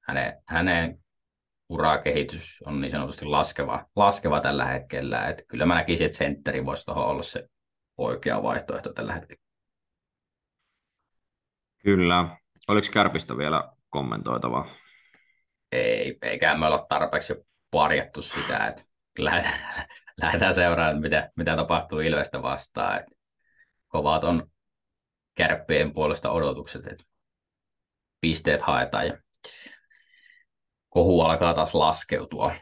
hänen, 0.00 0.42
hänen 0.48 0.98
urakehitys 1.68 2.56
on 2.66 2.80
niin 2.80 2.90
sanotusti 2.90 3.24
laskeva, 3.24 3.86
laskeva 3.96 4.40
tällä 4.40 4.64
hetkellä. 4.64 5.28
Että 5.28 5.42
kyllä 5.48 5.66
mä 5.66 5.74
näkisin, 5.74 6.06
että 6.06 6.18
sentteri 6.18 6.64
voisi 6.64 6.84
tuohon 6.84 7.06
olla 7.06 7.22
se 7.22 7.48
oikea 7.98 8.42
vaihtoehto 8.42 8.92
tällä 8.92 9.14
hetkellä. 9.14 9.42
Kyllä. 11.82 12.36
Oliko 12.68 12.86
Kärpistä 12.92 13.36
vielä 13.36 13.72
kommentoitavaa? 13.90 14.66
Ei, 15.72 16.18
eikä 16.22 16.56
me 16.56 16.66
olla 16.66 16.86
tarpeeksi 16.88 17.34
parjattu 17.70 18.22
sitä, 18.22 18.66
että 18.66 18.82
lähdetään, 19.18 19.86
lähdetään 20.22 20.54
seuraamaan, 20.54 21.00
mitä, 21.00 21.30
mitä 21.36 21.56
tapahtuu 21.56 22.00
Ilvestä 22.00 22.42
vastaan. 22.42 22.98
Että 22.98 23.10
kovat 23.88 24.24
on 24.24 24.50
kärppien 25.34 25.92
puolesta 25.92 26.30
odotukset, 26.30 26.86
että 26.86 27.04
pisteet 28.20 28.62
haetaan 28.62 29.06
ja 29.06 29.18
kohu 30.96 31.20
alkaa 31.20 31.54
taas 31.54 31.74
laskeutua. 31.74 32.52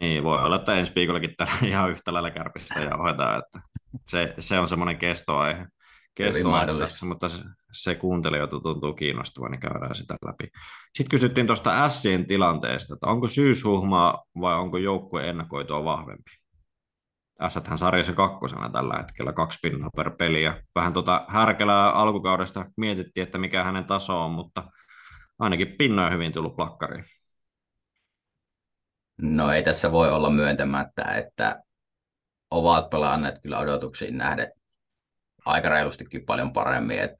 Niin, 0.00 0.24
voi 0.24 0.42
olla, 0.42 0.56
että 0.56 0.74
ensi 0.74 0.92
viikollakin 0.94 1.34
täällä 1.36 1.54
ihan 1.68 1.90
yhtä 1.90 2.12
lailla 2.12 2.30
kärpistä 2.30 2.80
ja 2.80 2.96
hoitaa, 2.96 3.36
että 3.36 3.60
se, 4.06 4.34
se 4.38 4.58
on 4.58 4.68
semmoinen 4.68 4.98
kestoaihe, 4.98 5.66
kestoaihe 6.14 6.78
tässä, 6.78 7.06
mutta 7.06 7.28
se, 7.28 7.38
se 7.72 7.94
kuuntelijoita 7.94 8.60
tuntuu 8.60 8.94
kiinnostavan, 8.94 9.50
niin 9.50 9.60
käydään 9.60 9.94
sitä 9.94 10.14
läpi. 10.26 10.48
Sitten 10.94 11.10
kysyttiin 11.10 11.46
tuosta 11.46 11.88
Sien 11.88 12.26
tilanteesta, 12.26 12.94
että 12.94 13.06
onko 13.06 13.28
syyshuhmaa 13.28 14.24
vai 14.40 14.54
onko 14.54 14.78
joukkue 14.78 15.28
ennakoitua 15.28 15.84
vahvempi? 15.84 16.30
Ässäthän 17.40 17.78
sarjassa 17.78 18.12
kakkosena 18.12 18.70
tällä 18.70 18.94
hetkellä, 18.96 19.32
kaksi 19.32 19.58
pinnaa 19.62 19.90
per 19.96 20.10
peli. 20.18 20.42
Ja 20.42 20.62
vähän 20.74 20.92
tuota 20.92 21.24
härkelää 21.28 21.90
alkukaudesta 21.90 22.66
mietittiin, 22.76 23.22
että 23.22 23.38
mikä 23.38 23.64
hänen 23.64 23.84
taso 23.84 24.24
on, 24.24 24.30
mutta 24.30 24.62
ainakin 25.38 25.74
pinnoja 25.78 26.10
hyvin 26.10 26.32
tullut 26.32 26.56
plakkariin. 26.56 27.04
No 29.18 29.52
ei 29.52 29.62
tässä 29.62 29.92
voi 29.92 30.10
olla 30.10 30.30
myöntämättä, 30.30 31.02
että 31.02 31.62
ovat 32.50 32.90
pelanneet 32.90 33.42
kyllä 33.42 33.58
odotuksiin 33.58 34.18
nähden 34.18 34.52
aika 35.44 35.68
reilustikin 35.68 36.26
paljon 36.26 36.52
paremmin. 36.52 36.98
Et 36.98 37.10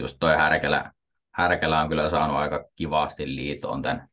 just 0.00 0.16
toi 0.20 0.36
Härkelä, 0.36 0.92
Härkelä 1.34 1.80
on 1.80 1.88
kyllä 1.88 2.10
saanut 2.10 2.36
aika 2.36 2.64
kivasti 2.76 3.34
liitoon 3.34 3.82
tämän 3.82 4.08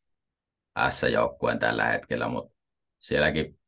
S-joukkueen 0.90 1.60
tällä 1.60 1.86
hetkellä, 1.86 2.28
mutta 2.28 2.56
sielläkin 3.00 3.60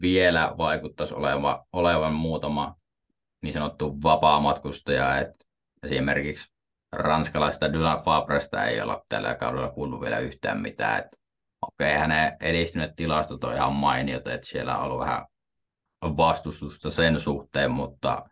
vielä 0.00 0.54
vaikuttaisi 0.58 1.14
oleva, 1.14 1.66
olevan 1.72 2.12
muutama 2.12 2.74
niin 3.42 3.52
sanottu 3.52 4.02
vapaa 4.02 4.40
matkustaja, 4.40 5.18
että 5.18 5.44
esimerkiksi 5.82 6.52
ranskalaista 6.92 7.72
Dylan 7.72 8.02
Fabresta 8.02 8.64
ei 8.64 8.80
ole 8.80 9.02
tällä 9.08 9.34
kaudella 9.34 9.70
kuullut 9.70 10.00
vielä 10.00 10.18
yhtään 10.18 10.60
mitään. 10.60 11.04
Okei, 11.62 11.88
okay, 11.88 12.00
hänen 12.00 12.36
edistyneet 12.40 12.96
tilastot 12.96 13.44
on 13.44 13.54
ihan 13.54 13.72
mainiot, 13.72 14.26
että 14.26 14.46
siellä 14.46 14.78
on 14.78 14.84
ollut 14.84 15.00
vähän 15.00 15.26
vastustusta 16.02 16.90
sen 16.90 17.20
suhteen, 17.20 17.70
mutta 17.70 18.28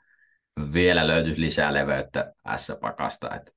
vielä 0.73 1.07
löytyisi 1.07 1.41
lisää 1.41 1.75
leveyttä 1.75 2.33
S-pakasta, 2.57 3.35
että 3.35 3.53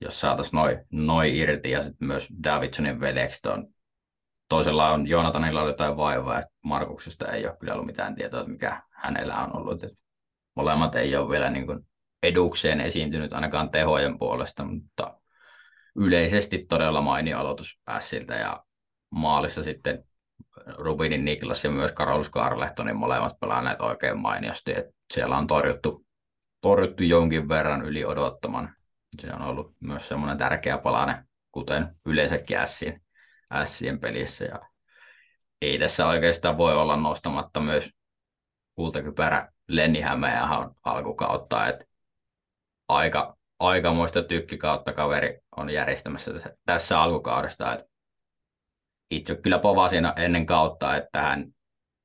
jos 0.00 0.20
saataisiin 0.20 0.56
noin 0.56 0.78
noi 0.92 1.38
irti 1.38 1.70
ja 1.70 1.82
sitten 1.82 2.08
myös 2.08 2.28
Davidsonin 2.44 3.00
vedeksi 3.00 3.48
on 3.48 3.74
toisella 4.48 4.90
on 4.90 5.06
Joonatanilla 5.06 5.62
oli 5.62 5.70
jotain 5.70 5.96
vaivaa, 5.96 6.38
että 6.38 6.52
Markuksesta 6.64 7.32
ei 7.32 7.46
ole 7.46 7.56
kyllä 7.56 7.72
ollut 7.72 7.86
mitään 7.86 8.14
tietoa, 8.14 8.40
että 8.40 8.52
mikä 8.52 8.82
hänellä 8.90 9.36
on 9.36 9.56
ollut. 9.56 9.84
Että 9.84 10.02
molemmat 10.56 10.94
ei 10.94 11.16
ole 11.16 11.30
vielä 11.30 11.50
niin 11.50 11.66
kuin 11.66 11.86
edukseen 12.24 12.80
esiintynyt 12.80 13.32
ainakaan 13.32 13.70
tehojen 13.70 14.18
puolesta, 14.18 14.64
mutta 14.64 15.18
yleisesti 15.96 16.66
todella 16.68 17.00
mainio 17.00 17.38
aloitus 17.38 17.78
Ässiltä 17.88 18.34
ja 18.34 18.64
maalissa 19.10 19.62
sitten 19.62 20.04
Rubinin 20.66 21.24
Niklas 21.24 21.64
ja 21.64 21.70
myös 21.70 21.92
Karolus 21.92 22.30
Karlehto, 22.30 22.84
niin 22.84 22.96
molemmat 22.96 23.40
pelaaneet 23.40 23.80
oikein 23.80 24.18
mainiosti. 24.18 24.70
Että 24.70 24.92
siellä 25.12 25.38
on 25.38 25.46
torjuttu, 25.46 26.06
torjuttu 26.60 27.02
jonkin 27.02 27.48
verran 27.48 27.84
yli 27.84 28.04
odottaman. 28.04 28.74
Se 29.20 29.32
on 29.32 29.42
ollut 29.42 29.74
myös 29.80 30.08
semmoinen 30.08 30.38
tärkeä 30.38 30.78
palane, 30.78 31.24
kuten 31.52 31.96
yleensäkin 32.06 32.56
Ässin 32.56 33.02
Sien 33.64 34.00
pelissä. 34.00 34.44
Ja 34.44 34.68
ei 35.62 35.78
tässä 35.78 36.06
oikeastaan 36.06 36.58
voi 36.58 36.74
olla 36.74 36.96
nostamatta 36.96 37.60
myös 37.60 37.90
kultakypärä 38.74 39.48
Lenni 39.68 40.00
Hämeenhän 40.00 40.70
alkukautta, 40.84 41.68
että 41.68 41.84
aika, 42.88 43.36
aikamoista 43.58 44.22
tykkikautta 44.22 44.92
kaveri 44.92 45.38
on 45.56 45.70
järjestämässä 45.70 46.32
tässä, 46.32 46.56
tässä 46.66 47.00
alkukaudesta. 47.00 47.74
Että 47.74 47.86
itse 49.10 49.34
kyllä 49.34 49.58
povasin 49.58 50.04
ennen 50.16 50.46
kautta, 50.46 50.96
että 50.96 51.22
hän, 51.22 51.46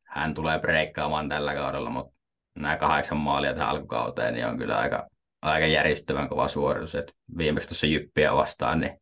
hän 0.04 0.34
tulee 0.34 0.60
breikkaamaan 0.60 1.30
tällä 1.30 1.54
kaudella, 1.54 1.89
mutta 1.89 2.20
nämä 2.56 2.78
kahdeksan 2.78 3.18
maalia 3.18 3.54
tähän 3.54 3.70
alkukauteen 3.70 4.34
niin 4.34 4.48
on 4.48 4.58
kyllä 4.58 4.78
aika, 4.78 5.08
aika 5.42 5.68
järjestävän 5.68 6.30
kova 6.30 6.48
suoritus. 6.48 6.96
että 6.96 7.13
viimeksi 7.38 7.70
tuossa 7.70 7.88
Jyppiä 7.88 8.36
vastaan, 8.36 8.80
niin 8.80 9.02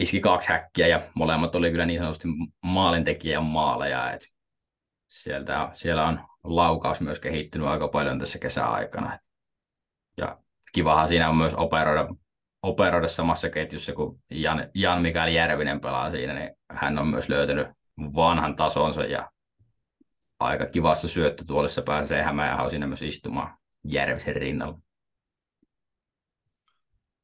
iski 0.00 0.20
kaksi 0.20 0.48
häkkiä 0.48 0.86
ja 0.86 1.10
molemmat 1.14 1.54
oli 1.54 1.70
kyllä 1.70 1.86
niin 1.86 1.98
sanotusti 1.98 2.28
maalintekijän 2.62 3.44
maaleja. 3.44 4.12
Et 4.12 4.22
sieltä, 5.08 5.68
siellä 5.72 6.08
on 6.08 6.20
laukaus 6.44 7.00
myös 7.00 7.20
kehittynyt 7.20 7.66
aika 7.66 7.88
paljon 7.88 8.18
tässä 8.18 8.38
kesäaikana. 8.38 9.18
Ja 10.20 10.38
kivahan 10.72 11.08
siinä 11.08 11.28
on 11.28 11.36
myös 11.36 11.54
operoida, 11.54 12.08
operoida 12.62 13.08
samassa 13.08 13.50
ketjussa, 13.50 13.92
kun 13.92 14.20
Jan, 14.30 14.64
Jan 14.74 15.02
Mikael 15.02 15.28
Järvinen 15.28 15.80
pelaa 15.80 16.10
siinä, 16.10 16.34
niin 16.34 16.50
hän 16.70 16.98
on 16.98 17.08
myös 17.08 17.28
löytänyt 17.28 17.66
vanhan 18.14 18.56
tasonsa 18.56 19.04
ja 19.04 19.30
aika 20.40 20.66
kivassa 20.66 21.08
syöttötuolissa 21.08 21.82
pääsee 21.82 22.22
Hämeenhän 22.22 22.70
siinä 22.70 22.86
myös 22.86 23.02
istumaan 23.02 23.58
Järvisen 23.84 24.36
rinnalla. 24.36 24.78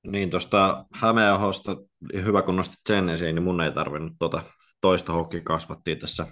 Niin, 0.06 0.30
tuosta 0.30 0.84
Hämeenahosta, 0.92 1.76
hyvä 2.14 2.42
kun 2.42 2.56
nostit 2.56 2.80
sen 2.88 3.08
esiin, 3.08 3.34
niin 3.34 3.42
mun 3.42 3.60
ei 3.60 3.72
tarvinnut 3.72 4.12
tuota 4.18 4.42
toista 4.80 5.12
hokki 5.12 5.40
kasvattiin 5.40 5.98
tässä 5.98 6.26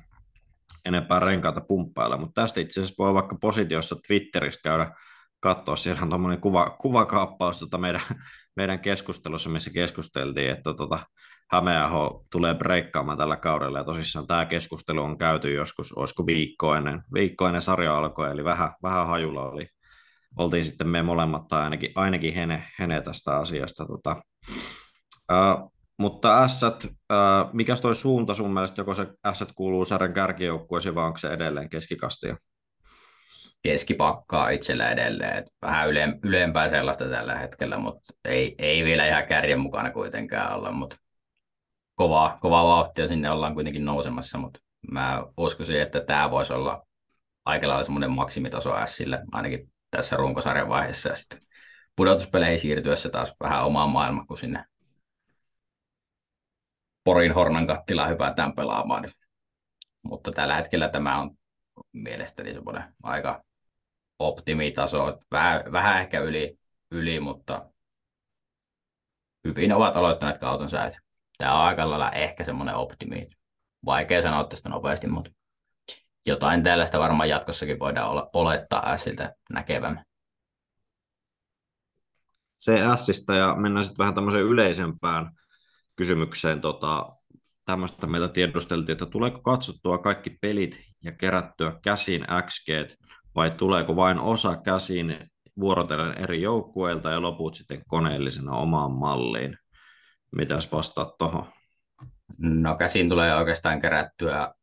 enempää 0.85 1.20
renkaita 1.20 1.61
pumppailla, 1.61 2.16
mutta 2.16 2.42
tästä 2.42 2.61
itse 2.61 2.81
asiassa 2.81 2.94
voi 2.98 3.14
vaikka 3.14 3.37
positiossa 3.40 3.96
Twitterissä 4.07 4.61
käydä 4.64 4.92
katsoa, 5.44 5.76
siellä 5.76 6.02
on 6.02 6.09
tuommoinen 6.09 6.40
kuva, 6.40 6.76
kuvakaappaus 6.80 7.59
tota 7.59 7.78
meidän, 7.78 8.00
meidän 8.57 8.80
keskustelussa, 8.80 9.50
missä 9.50 9.70
keskusteltiin, 9.70 10.50
että 10.50 10.74
tota, 10.74 10.98
Hämeenaho 11.50 12.24
tulee 12.33 12.54
breikkaamaan 12.54 13.18
tällä 13.18 13.37
kaudella, 13.37 13.78
ja 13.78 13.85
tosissaan 13.85 14.26
tämä 14.26 14.46
keskustelu 14.46 15.02
on 15.02 15.18
käyty 15.18 15.52
joskus, 15.52 15.92
olisiko 15.92 16.26
viikkoinen, 16.26 17.02
viikkoinen 17.14 17.62
sarja 17.62 17.98
alkoi, 17.98 18.30
eli 18.30 18.44
vähän, 18.44 18.72
vähän 18.83 19.07
hajulla 19.07 19.42
oli, 19.42 19.68
oltiin 20.37 20.64
sitten 20.64 20.88
me 20.88 21.02
molemmat, 21.02 21.48
tai 21.48 21.62
ainakin, 21.62 21.92
ainakin 21.94 22.35
Hene, 22.35 22.64
Hene 22.78 23.00
tästä 23.00 23.37
asiasta. 23.37 23.87
Tota. 23.87 24.22
Uh, 25.33 25.72
mutta 25.98 26.48
S, 26.48 26.62
uh, 26.62 26.90
mikä 27.52 27.74
toi 27.83 27.94
suunta 27.94 28.35
sun 28.35 28.54
mielestä, 28.54 28.80
joko 28.80 28.94
se 28.94 29.07
S 29.33 29.44
kuuluu 29.54 29.85
sarjan 29.85 30.12
kärkijoukkueesi, 30.12 30.94
vai 30.94 31.07
onko 31.07 31.18
se 31.18 31.28
edelleen 31.28 31.70
keskikastia? 31.70 32.37
Keskipakkaa 33.64 34.50
itsellä 34.50 34.90
edelleen. 34.90 35.38
Et 35.38 35.46
vähän 35.62 35.88
yle, 35.88 36.18
ylempää 36.22 36.70
sellaista 36.70 37.09
tällä 37.09 37.38
hetkellä, 37.38 37.79
mutta 37.79 38.14
ei, 38.24 38.55
ei 38.59 38.85
vielä 38.85 39.09
ihan 39.09 39.27
kärjen 39.27 39.61
mukana 39.61 39.90
kuitenkaan 39.90 40.57
olla, 40.57 40.72
mutta 40.72 40.96
kovaa, 41.94 42.38
kovaa 42.40 42.64
vauhtia 42.64 43.09
sinne 43.09 43.31
ollaan 43.31 43.55
kuitenkin 43.55 43.85
nousemassa, 43.85 44.38
mutta 44.38 44.61
mä 44.90 45.22
uskoisin, 45.37 45.81
että 45.81 46.00
tämä 46.00 46.31
voisi 46.31 46.53
olla 46.53 46.87
aika 47.44 47.68
lailla 47.68 47.85
semmoinen 47.85 48.11
maksimitaso 48.11 48.74
Sille, 48.87 49.22
ainakin 49.33 49.72
tässä 49.90 50.16
runkosarjan 50.16 50.68
vaiheessa 50.68 51.09
ja 51.09 51.16
sitten 51.16 51.38
pudotuspeleihin 51.96 52.61
siirtyessä 52.61 53.09
taas 53.09 53.33
vähän 53.40 53.64
omaa 53.64 53.87
maailmaa, 53.87 54.24
kun 54.27 54.38
sinne 54.38 54.64
Porin 57.05 57.35
Hornan 57.35 57.66
kattilaan 57.66 58.11
hypätään 58.11 58.55
pelaamaan. 58.55 59.11
Mutta 60.03 60.33
tällä 60.33 60.57
hetkellä 60.57 60.88
tämä 60.88 61.20
on 61.20 61.31
mielestäni 61.92 62.55
semmoinen 62.55 62.94
aika 63.03 63.42
optimitaso, 64.18 65.18
vähän, 65.31 65.72
vähän 65.72 66.00
ehkä 66.00 66.20
yli, 66.20 66.59
yli, 66.90 67.20
mutta 67.20 67.70
hyvin 69.44 69.72
ovat 69.72 69.96
aloittaneet 69.96 70.40
kautensa. 70.40 70.85
Että 70.85 70.98
tämä 71.38 71.59
on 71.59 71.64
aika 71.64 71.90
lailla 71.90 72.11
ehkä 72.11 72.44
semmoinen 72.44 72.74
optimi. 72.74 73.29
Vaikea 73.85 74.22
sanoa 74.22 74.44
tästä 74.44 74.68
nopeasti, 74.68 75.07
mutta 75.07 75.31
jotain 76.27 76.62
tällaista 76.62 76.98
varmaan 76.98 77.29
jatkossakin 77.29 77.79
voidaan 77.79 78.29
olettaa 78.33 78.96
siltä 78.96 79.35
näkevämme. 79.50 80.05
Se 82.57 82.79
Sistä 82.96 83.35
ja 83.35 83.55
mennään 83.55 83.85
sitten 83.85 83.98
vähän 83.98 84.14
tämmöiseen 84.14 84.44
yleisempään 84.44 85.31
kysymykseen. 85.96 86.61
Tota, 86.61 87.16
tämmöistä 87.64 88.07
meiltä 88.07 88.29
tiedusteltiin, 88.29 88.92
että 88.92 89.07
tuleeko 89.07 89.40
katsottua 89.40 89.98
kaikki 89.98 90.31
pelit 90.40 90.81
ja 91.05 91.12
kerättyä 91.12 91.79
käsin 91.83 92.27
XG 92.46 92.68
vai 93.35 93.51
tuleeko 93.51 93.97
vain 93.97 94.18
osa 94.18 94.57
käsin 94.57 95.31
vuorotellen 95.61 96.18
eri 96.23 96.42
joukkueilta 96.42 97.11
ja 97.11 97.23
loput 97.23 97.55
sitten 97.55 97.83
koneellisena 97.88 98.53
omaan 98.53 98.92
malliin? 98.92 99.59
Mitäs 100.37 100.73
vastaat 100.73 101.18
tuohon? 101.18 101.47
No 102.38 102.77
käsin 102.77 103.09
tulee 103.09 103.35
oikeastaan 103.35 103.81
kerättyä 103.81 104.55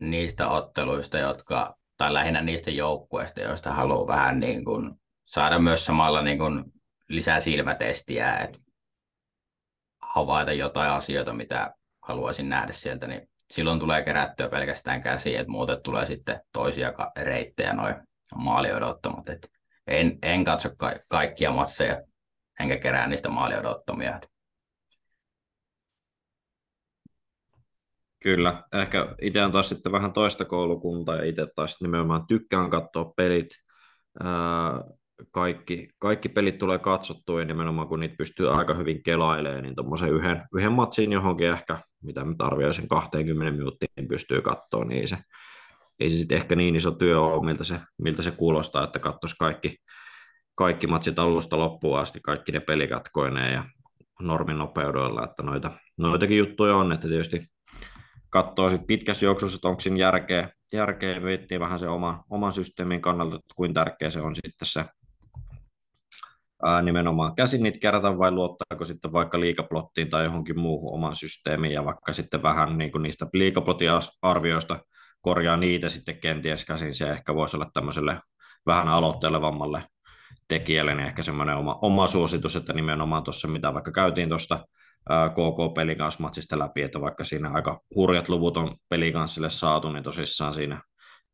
niistä 0.00 0.48
otteluista, 0.48 1.18
jotka, 1.18 1.76
tai 1.96 2.14
lähinnä 2.14 2.40
niistä 2.40 2.70
joukkueista, 2.70 3.40
joista 3.40 3.72
haluaa 3.72 4.06
vähän 4.06 4.40
niin 4.40 4.64
kuin 4.64 4.94
saada 5.24 5.58
myös 5.58 5.84
samalla 5.84 6.22
niin 6.22 6.38
kuin 6.38 6.64
lisää 7.08 7.40
silmätestiä, 7.40 8.36
että 8.36 8.58
havaita 10.02 10.52
jotain 10.52 10.90
asioita, 10.90 11.32
mitä 11.32 11.74
haluaisin 12.02 12.48
nähdä 12.48 12.72
sieltä, 12.72 13.06
niin 13.06 13.28
silloin 13.50 13.80
tulee 13.80 14.02
kerättyä 14.02 14.48
pelkästään 14.48 15.00
käsiä, 15.00 15.40
että 15.40 15.50
muuten 15.50 15.82
tulee 15.82 16.06
sitten 16.06 16.40
toisia 16.52 16.92
reittejä 17.16 17.72
noin 17.72 17.94
maaliodottamat. 18.34 19.28
Et 19.28 19.50
en, 19.86 20.18
en 20.22 20.44
katso 20.44 20.70
ka- 20.76 21.00
kaikkia 21.08 21.50
matseja, 21.50 22.02
enkä 22.60 22.76
kerää 22.76 23.06
niistä 23.06 23.28
maaliodottomia. 23.28 24.20
Kyllä, 28.22 28.62
ehkä 28.72 29.14
itse 29.20 29.44
on 29.44 29.52
taas 29.52 29.68
sitten 29.68 29.92
vähän 29.92 30.12
toista 30.12 30.44
koulukuntaa 30.44 31.16
ja 31.16 31.24
itse 31.24 31.46
taas 31.54 31.80
nimenomaan 31.80 32.26
tykkään 32.26 32.70
katsoa 32.70 33.12
pelit. 33.16 33.48
Ää, 34.24 34.84
kaikki, 35.30 35.88
kaikki 35.98 36.28
pelit 36.28 36.58
tulee 36.58 36.78
katsottua 36.78 37.40
ja 37.40 37.46
nimenomaan 37.46 37.88
kun 37.88 38.00
niitä 38.00 38.14
pystyy 38.18 38.58
aika 38.58 38.74
hyvin 38.74 39.02
kelailemaan, 39.02 39.62
niin 39.62 39.74
tuommoisen 39.74 40.12
yhden, 40.12 40.42
yhden 40.56 40.72
matsin 40.72 41.12
johonkin 41.12 41.48
ehkä, 41.48 41.78
mitä 42.02 42.24
mä 42.24 42.34
arvioisin 42.38 42.88
20 42.88 43.50
minuuttia, 43.50 43.88
niin 43.96 44.08
pystyy 44.08 44.42
katsoa, 44.42 44.84
niin 44.84 45.08
se, 45.08 45.16
ei 46.00 46.10
se 46.10 46.16
sitten 46.16 46.38
ehkä 46.38 46.56
niin 46.56 46.76
iso 46.76 46.90
työ 46.90 47.20
ole, 47.20 47.44
miltä 47.44 47.64
se, 47.64 47.80
miltä 47.98 48.22
se 48.22 48.30
kuulostaa, 48.30 48.84
että 48.84 48.98
katsoisi 48.98 49.36
kaikki, 49.38 49.76
kaikki 50.54 50.86
matsit 50.86 51.18
alusta 51.18 51.58
loppuun 51.58 51.98
asti, 51.98 52.20
kaikki 52.20 52.52
ne 52.52 52.60
pelikatkoineen 52.60 53.52
ja 53.52 53.64
normin 54.20 54.58
nopeudoilla, 54.58 55.24
että 55.24 55.42
noita, 55.42 55.70
noitakin 55.96 56.38
juttuja 56.38 56.76
on, 56.76 56.92
että 56.92 57.08
tietysti 57.08 57.40
katsoo 58.30 58.70
sitten 58.70 58.86
pitkässä 58.86 59.26
juoksussa, 59.26 59.56
että 59.56 59.68
onko 59.68 59.80
siinä 59.80 59.96
järkeä, 59.96 60.48
järkeä 60.72 61.20
miettiä 61.20 61.60
vähän 61.60 61.78
se 61.78 61.88
oma, 61.88 62.24
oman 62.30 62.52
systeemin 62.52 63.00
kannalta, 63.00 63.36
että 63.36 63.54
kuinka 63.56 63.84
tärkeä 63.84 64.10
se 64.10 64.20
on 64.20 64.34
sitten 64.34 64.68
se 64.68 64.84
ää, 66.62 66.82
nimenomaan 66.82 67.34
käsin 67.34 67.62
niitä 67.62 67.78
kerätä 67.78 68.18
vai 68.18 68.30
luottaako 68.30 68.84
sitten 68.84 69.12
vaikka 69.12 69.40
liikaplottiin 69.40 70.10
tai 70.10 70.24
johonkin 70.24 70.60
muuhun 70.60 70.94
oman 70.94 71.16
systeemiin 71.16 71.74
ja 71.74 71.84
vaikka 71.84 72.12
sitten 72.12 72.42
vähän 72.42 72.78
niin 72.78 72.92
kuin 72.92 73.02
niistä 73.02 73.26
liikaplotiarvioista 73.32 74.78
korjaa 75.26 75.56
niitä 75.56 75.88
sitten 75.88 76.20
kenties 76.20 76.64
käsin, 76.64 76.94
se 76.94 77.10
ehkä 77.10 77.34
voisi 77.34 77.56
olla 77.56 77.70
tämmöiselle 77.74 78.20
vähän 78.66 78.88
aloittelevammalle 78.88 79.84
tekijälle, 80.48 80.94
niin 80.94 81.06
ehkä 81.06 81.22
semmoinen 81.22 81.56
oma, 81.56 81.78
oma 81.82 82.06
suositus, 82.06 82.56
että 82.56 82.72
nimenomaan 82.72 83.24
tuossa, 83.24 83.48
mitä 83.48 83.74
vaikka 83.74 83.92
käytiin 83.92 84.28
tuosta 84.28 84.64
KK 85.32 86.18
matsista 86.18 86.58
läpi, 86.58 86.82
että 86.82 87.00
vaikka 87.00 87.24
siinä 87.24 87.50
aika 87.54 87.80
hurjat 87.94 88.28
luvut 88.28 88.56
on 88.56 88.76
pelikanssille 88.88 89.50
saatu, 89.50 89.92
niin 89.92 90.04
tosissaan 90.04 90.54
siinä, 90.54 90.82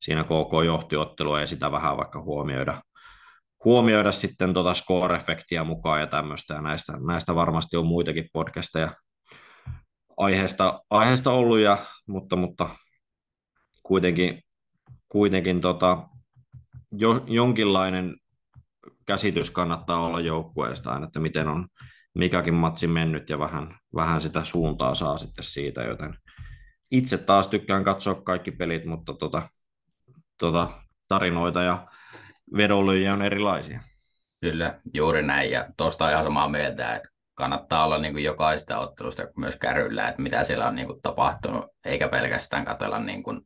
siinä 0.00 0.24
KK 0.24 0.64
johtiottelua 0.64 1.40
ja 1.40 1.46
sitä 1.46 1.72
vähän 1.72 1.96
vaikka 1.96 2.22
huomioida, 2.22 2.74
huomioida 3.64 4.12
sitten 4.12 4.54
tuota 4.54 4.72
score-efektiä 4.72 5.64
mukaan 5.64 6.00
ja 6.00 6.06
tämmöistä, 6.06 6.54
ja 6.54 6.60
näistä, 6.60 6.92
näistä 7.06 7.34
varmasti 7.34 7.76
on 7.76 7.86
muitakin 7.86 8.28
podcasteja 8.32 8.90
aiheesta, 10.16 10.80
aiheesta 10.90 11.30
ollut, 11.30 11.58
ja, 11.58 11.78
mutta, 12.06 12.36
mutta 12.36 12.68
kuitenkin, 13.92 14.42
kuitenkin 15.08 15.60
tota, 15.60 16.08
jo, 16.92 17.24
jonkinlainen 17.26 18.16
käsitys 19.06 19.50
kannattaa 19.50 20.06
olla 20.06 20.20
joukkueesta 20.20 21.00
että 21.04 21.20
miten 21.20 21.48
on 21.48 21.68
mikäkin 22.14 22.54
matsi 22.54 22.86
mennyt 22.86 23.30
ja 23.30 23.38
vähän, 23.38 23.74
vähän 23.94 24.20
sitä 24.20 24.44
suuntaa 24.44 24.94
saa 24.94 25.16
sitten 25.18 25.44
siitä, 25.44 25.82
joten 25.82 26.14
itse 26.90 27.18
taas 27.18 27.48
tykkään 27.48 27.84
katsoa 27.84 28.14
kaikki 28.14 28.50
pelit, 28.50 28.84
mutta 28.84 29.14
tota, 29.14 29.42
tota, 30.38 30.68
tarinoita 31.08 31.62
ja 31.62 31.86
vedonlyöjiä 32.56 33.12
on 33.12 33.22
erilaisia. 33.22 33.80
Kyllä, 34.40 34.80
juuri 34.94 35.22
näin. 35.22 35.50
Ja 35.50 35.68
tuosta 35.76 36.10
ihan 36.10 36.24
samaa 36.24 36.48
mieltä, 36.48 36.96
että 36.96 37.08
kannattaa 37.34 37.84
olla 37.84 37.98
niin 37.98 38.12
kuin 38.12 38.24
jokaista 38.24 38.78
ottelusta 38.78 39.22
myös 39.36 39.56
kärryllä, 39.56 40.08
että 40.08 40.22
mitä 40.22 40.44
siellä 40.44 40.68
on 40.68 40.74
niin 40.74 40.86
kuin 40.86 41.02
tapahtunut, 41.02 41.64
eikä 41.84 42.08
pelkästään 42.08 42.64
katsella 42.64 42.98
niin 42.98 43.22
kuin 43.22 43.40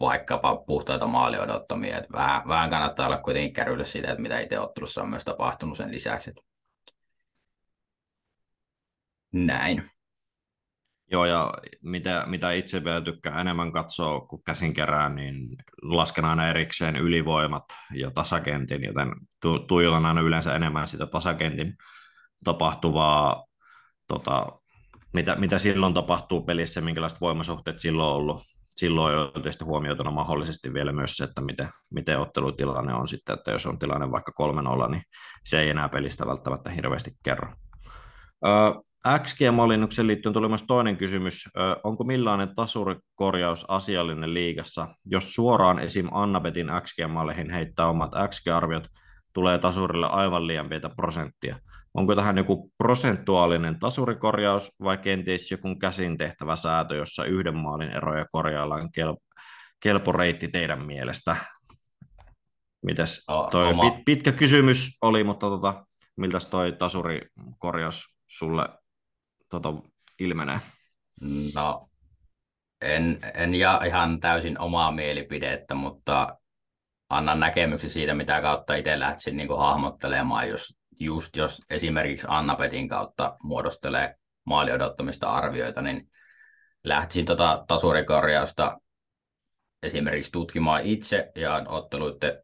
vaikkapa 0.00 0.56
puhtaita 0.56 1.06
maaliodottomia. 1.06 1.98
Että 1.98 2.12
vähän, 2.12 2.48
vähän 2.48 2.70
kannattaa 2.70 3.06
olla 3.06 3.18
kuitenkin 3.18 3.52
kärryllä 3.52 3.84
siitä, 3.84 4.10
että 4.10 4.22
mitä 4.22 4.40
itse 4.40 4.60
ottelussa 4.60 5.02
on 5.02 5.10
myös 5.10 5.24
tapahtunut 5.24 5.76
sen 5.76 5.92
lisäksi. 5.92 6.32
Näin. 9.32 9.82
Joo, 11.10 11.24
ja 11.24 11.54
mitä, 11.82 12.24
mitä 12.26 12.52
itse 12.52 12.84
vielä 12.84 13.00
tykkään 13.00 13.40
enemmän 13.40 13.72
katsoa, 13.72 14.20
kun 14.20 14.42
käsin 14.42 14.74
kerään, 14.74 15.14
niin 15.14 15.48
lasken 15.82 16.24
aina 16.24 16.48
erikseen 16.48 16.96
ylivoimat 16.96 17.64
ja 17.94 18.10
tasakentin, 18.10 18.84
joten 18.84 19.12
tu- 19.42 19.58
tuijotan 19.58 20.06
aina 20.06 20.20
yleensä 20.20 20.54
enemmän 20.54 20.86
sitä 20.86 21.06
tasakentin 21.06 21.76
tapahtuvaa 22.44 23.44
tota, 24.08 24.46
mitä, 25.12 25.36
mitä 25.36 25.58
silloin 25.58 25.94
tapahtuu 25.94 26.42
pelissä, 26.42 26.80
minkälaiset 26.80 27.20
voimasuhteet 27.20 27.80
silloin 27.80 28.08
on 28.08 28.14
ollut. 28.14 28.42
Silloin 28.76 29.18
on 29.18 29.32
tietysti 29.32 29.64
huomioituna 29.64 30.10
mahdollisesti 30.10 30.74
vielä 30.74 30.92
myös 30.92 31.16
se, 31.16 31.24
että 31.24 31.40
miten, 31.40 31.68
miten 31.94 32.20
ottelutilanne 32.20 32.94
on 32.94 33.08
sitten, 33.08 33.34
että 33.34 33.50
jos 33.50 33.66
on 33.66 33.78
tilanne 33.78 34.10
vaikka 34.10 34.32
3-0, 34.86 34.90
niin 34.90 35.02
se 35.44 35.60
ei 35.60 35.70
enää 35.70 35.88
pelistä 35.88 36.26
välttämättä 36.26 36.70
hirveästi 36.70 37.10
kerro. 37.24 37.48
XG-mallinnukseen 39.24 40.06
liittyen 40.06 40.32
tuli 40.32 40.48
myös 40.48 40.62
toinen 40.62 40.96
kysymys. 40.96 41.44
Onko 41.84 42.04
millainen 42.04 42.54
tasurikorjaus 42.54 43.64
asiallinen 43.68 44.34
liigassa, 44.34 44.88
jos 45.06 45.34
suoraan 45.34 45.78
esim. 45.78 46.08
Annabetin 46.12 46.66
XG-malleihin 46.66 47.50
heittää 47.50 47.88
omat 47.88 48.10
XG-arviot, 48.28 48.88
tulee 49.34 49.58
tasurille 49.58 50.06
aivan 50.06 50.46
liian 50.46 50.68
pientä 50.68 50.90
prosenttia. 50.96 51.56
Onko 51.96 52.16
tähän 52.16 52.38
joku 52.38 52.72
prosentuaalinen 52.78 53.78
tasurikorjaus 53.78 54.72
vai 54.82 54.98
kenties 54.98 55.50
joku 55.50 55.76
käsin 55.80 56.18
tehtävä 56.18 56.56
säätö, 56.56 56.96
jossa 56.96 57.24
yhden 57.24 57.56
maalin 57.56 57.90
eroja 57.90 58.26
korjaillaan 58.32 58.88
kel- 59.00 59.40
kelpo 59.80 60.12
reitti 60.12 60.48
teidän 60.48 60.86
mielestä? 60.86 61.36
Mites 62.82 63.26
toi 63.50 63.68
Oma... 63.68 63.90
pit, 63.90 64.04
pitkä 64.04 64.32
kysymys 64.32 64.98
oli, 65.02 65.24
mutta 65.24 65.46
tota, 65.46 65.86
miltä 66.16 66.38
toi 66.50 66.72
tasurikorjaus 66.72 68.16
sulle 68.26 68.68
tota, 69.50 69.74
ilmenee? 70.18 70.60
No, 71.54 71.88
en, 72.80 73.18
en 73.34 73.54
jaa 73.54 73.84
ihan 73.84 74.20
täysin 74.20 74.60
omaa 74.60 74.92
mielipidettä, 74.92 75.74
mutta 75.74 76.38
annan 77.10 77.40
näkemyksiä 77.40 77.90
siitä, 77.90 78.14
mitä 78.14 78.40
kautta 78.40 78.74
itse 78.74 78.98
lähtisin 78.98 79.36
niin 79.36 79.58
hahmottelemaan, 79.58 80.48
jos, 80.48 80.75
just 81.00 81.36
jos 81.36 81.62
esimerkiksi 81.70 82.26
Annapetin 82.30 82.88
kautta 82.88 83.36
muodostelee 83.42 84.14
maali 84.44 84.72
odottamista 84.72 85.30
arvioita, 85.30 85.82
niin 85.82 86.08
lähtisin 86.84 87.26
tota 87.26 87.64
tasurikorjausta 87.68 88.78
esimerkiksi 89.82 90.32
tutkimaan 90.32 90.82
itse 90.82 91.32
ja 91.34 91.64
otteluiden 91.68 92.42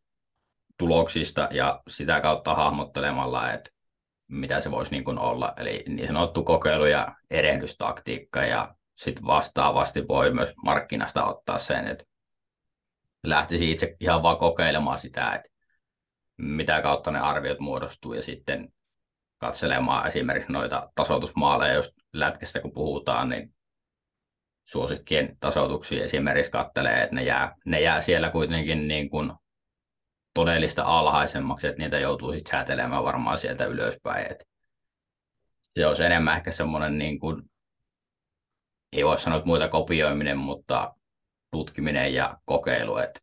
tuloksista 0.78 1.48
ja 1.50 1.82
sitä 1.88 2.20
kautta 2.20 2.54
hahmottelemalla, 2.54 3.52
että 3.52 3.70
mitä 4.28 4.60
se 4.60 4.70
voisi 4.70 4.90
niin 4.90 5.04
kuin 5.04 5.18
olla. 5.18 5.52
Eli 5.56 5.84
niin 5.88 6.06
sanottu 6.06 6.44
kokeilu- 6.44 6.86
ja 6.86 7.14
erehdystaktiikka 7.30 8.42
ja 8.42 8.74
sitten 8.94 9.26
vastaavasti 9.26 10.08
voi 10.08 10.34
myös 10.34 10.52
markkinasta 10.64 11.24
ottaa 11.24 11.58
sen, 11.58 11.88
että 11.88 12.04
lähtisi 13.24 13.70
itse 13.70 13.96
ihan 14.00 14.22
vaan 14.22 14.36
kokeilemaan 14.36 14.98
sitä, 14.98 15.32
että 15.32 15.51
mitä 16.36 16.82
kautta 16.82 17.10
ne 17.10 17.18
arviot 17.18 17.58
muodostuu 17.58 18.14
ja 18.14 18.22
sitten 18.22 18.72
katselemaan 19.38 20.08
esimerkiksi 20.08 20.52
noita 20.52 20.90
tasoitusmaaleja, 20.94 21.74
jos 21.74 21.92
lätkästä 22.12 22.60
kun 22.60 22.72
puhutaan, 22.72 23.28
niin 23.28 23.54
suosikkien 24.64 25.36
tasoituksia 25.40 26.04
esimerkiksi 26.04 26.52
katselee, 26.52 27.02
että 27.02 27.14
ne 27.14 27.22
jää, 27.22 27.56
ne 27.66 27.80
jää 27.80 28.02
siellä 28.02 28.30
kuitenkin 28.30 28.88
niin 28.88 29.10
kuin 29.10 29.32
todellista 30.34 30.82
alhaisemmaksi, 30.82 31.66
että 31.66 31.82
niitä 31.82 31.98
joutuu 31.98 32.32
sitten 32.32 32.50
säätelemään 32.50 33.04
varmaan 33.04 33.38
sieltä 33.38 33.64
ylöspäin. 33.64 34.32
Et 34.32 34.48
se 35.74 35.86
olisi 35.86 36.04
enemmän 36.04 36.36
ehkä 36.36 36.52
semmoinen, 36.52 36.98
niin 36.98 37.18
kuin, 37.18 37.42
ei 38.92 39.04
voi 39.04 39.18
sanoa, 39.18 39.38
että 39.38 39.46
muita 39.46 39.68
kopioiminen, 39.68 40.38
mutta 40.38 40.94
tutkiminen 41.50 42.14
ja 42.14 42.38
kokeilu. 42.44 42.96
Et, 42.96 43.22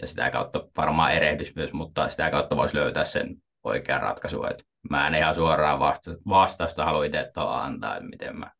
ja 0.00 0.06
sitä 0.06 0.30
kautta 0.30 0.68
varmaan 0.76 1.12
erehdys 1.12 1.54
myös, 1.54 1.72
mutta 1.72 2.08
sitä 2.08 2.30
kautta 2.30 2.56
voisi 2.56 2.76
löytää 2.76 3.04
sen 3.04 3.36
oikean 3.64 4.02
ratkaisu. 4.02 4.44
Et 4.44 4.66
mä 4.90 5.06
en 5.06 5.14
ihan 5.14 5.34
suoraan 5.34 5.78
vasta, 5.78 6.10
vastausta 6.28 6.84
halua 6.84 7.04
itse 7.04 7.32
antaa, 7.36 7.96
että 7.96 8.08
miten 8.08 8.36
mä 8.36 8.50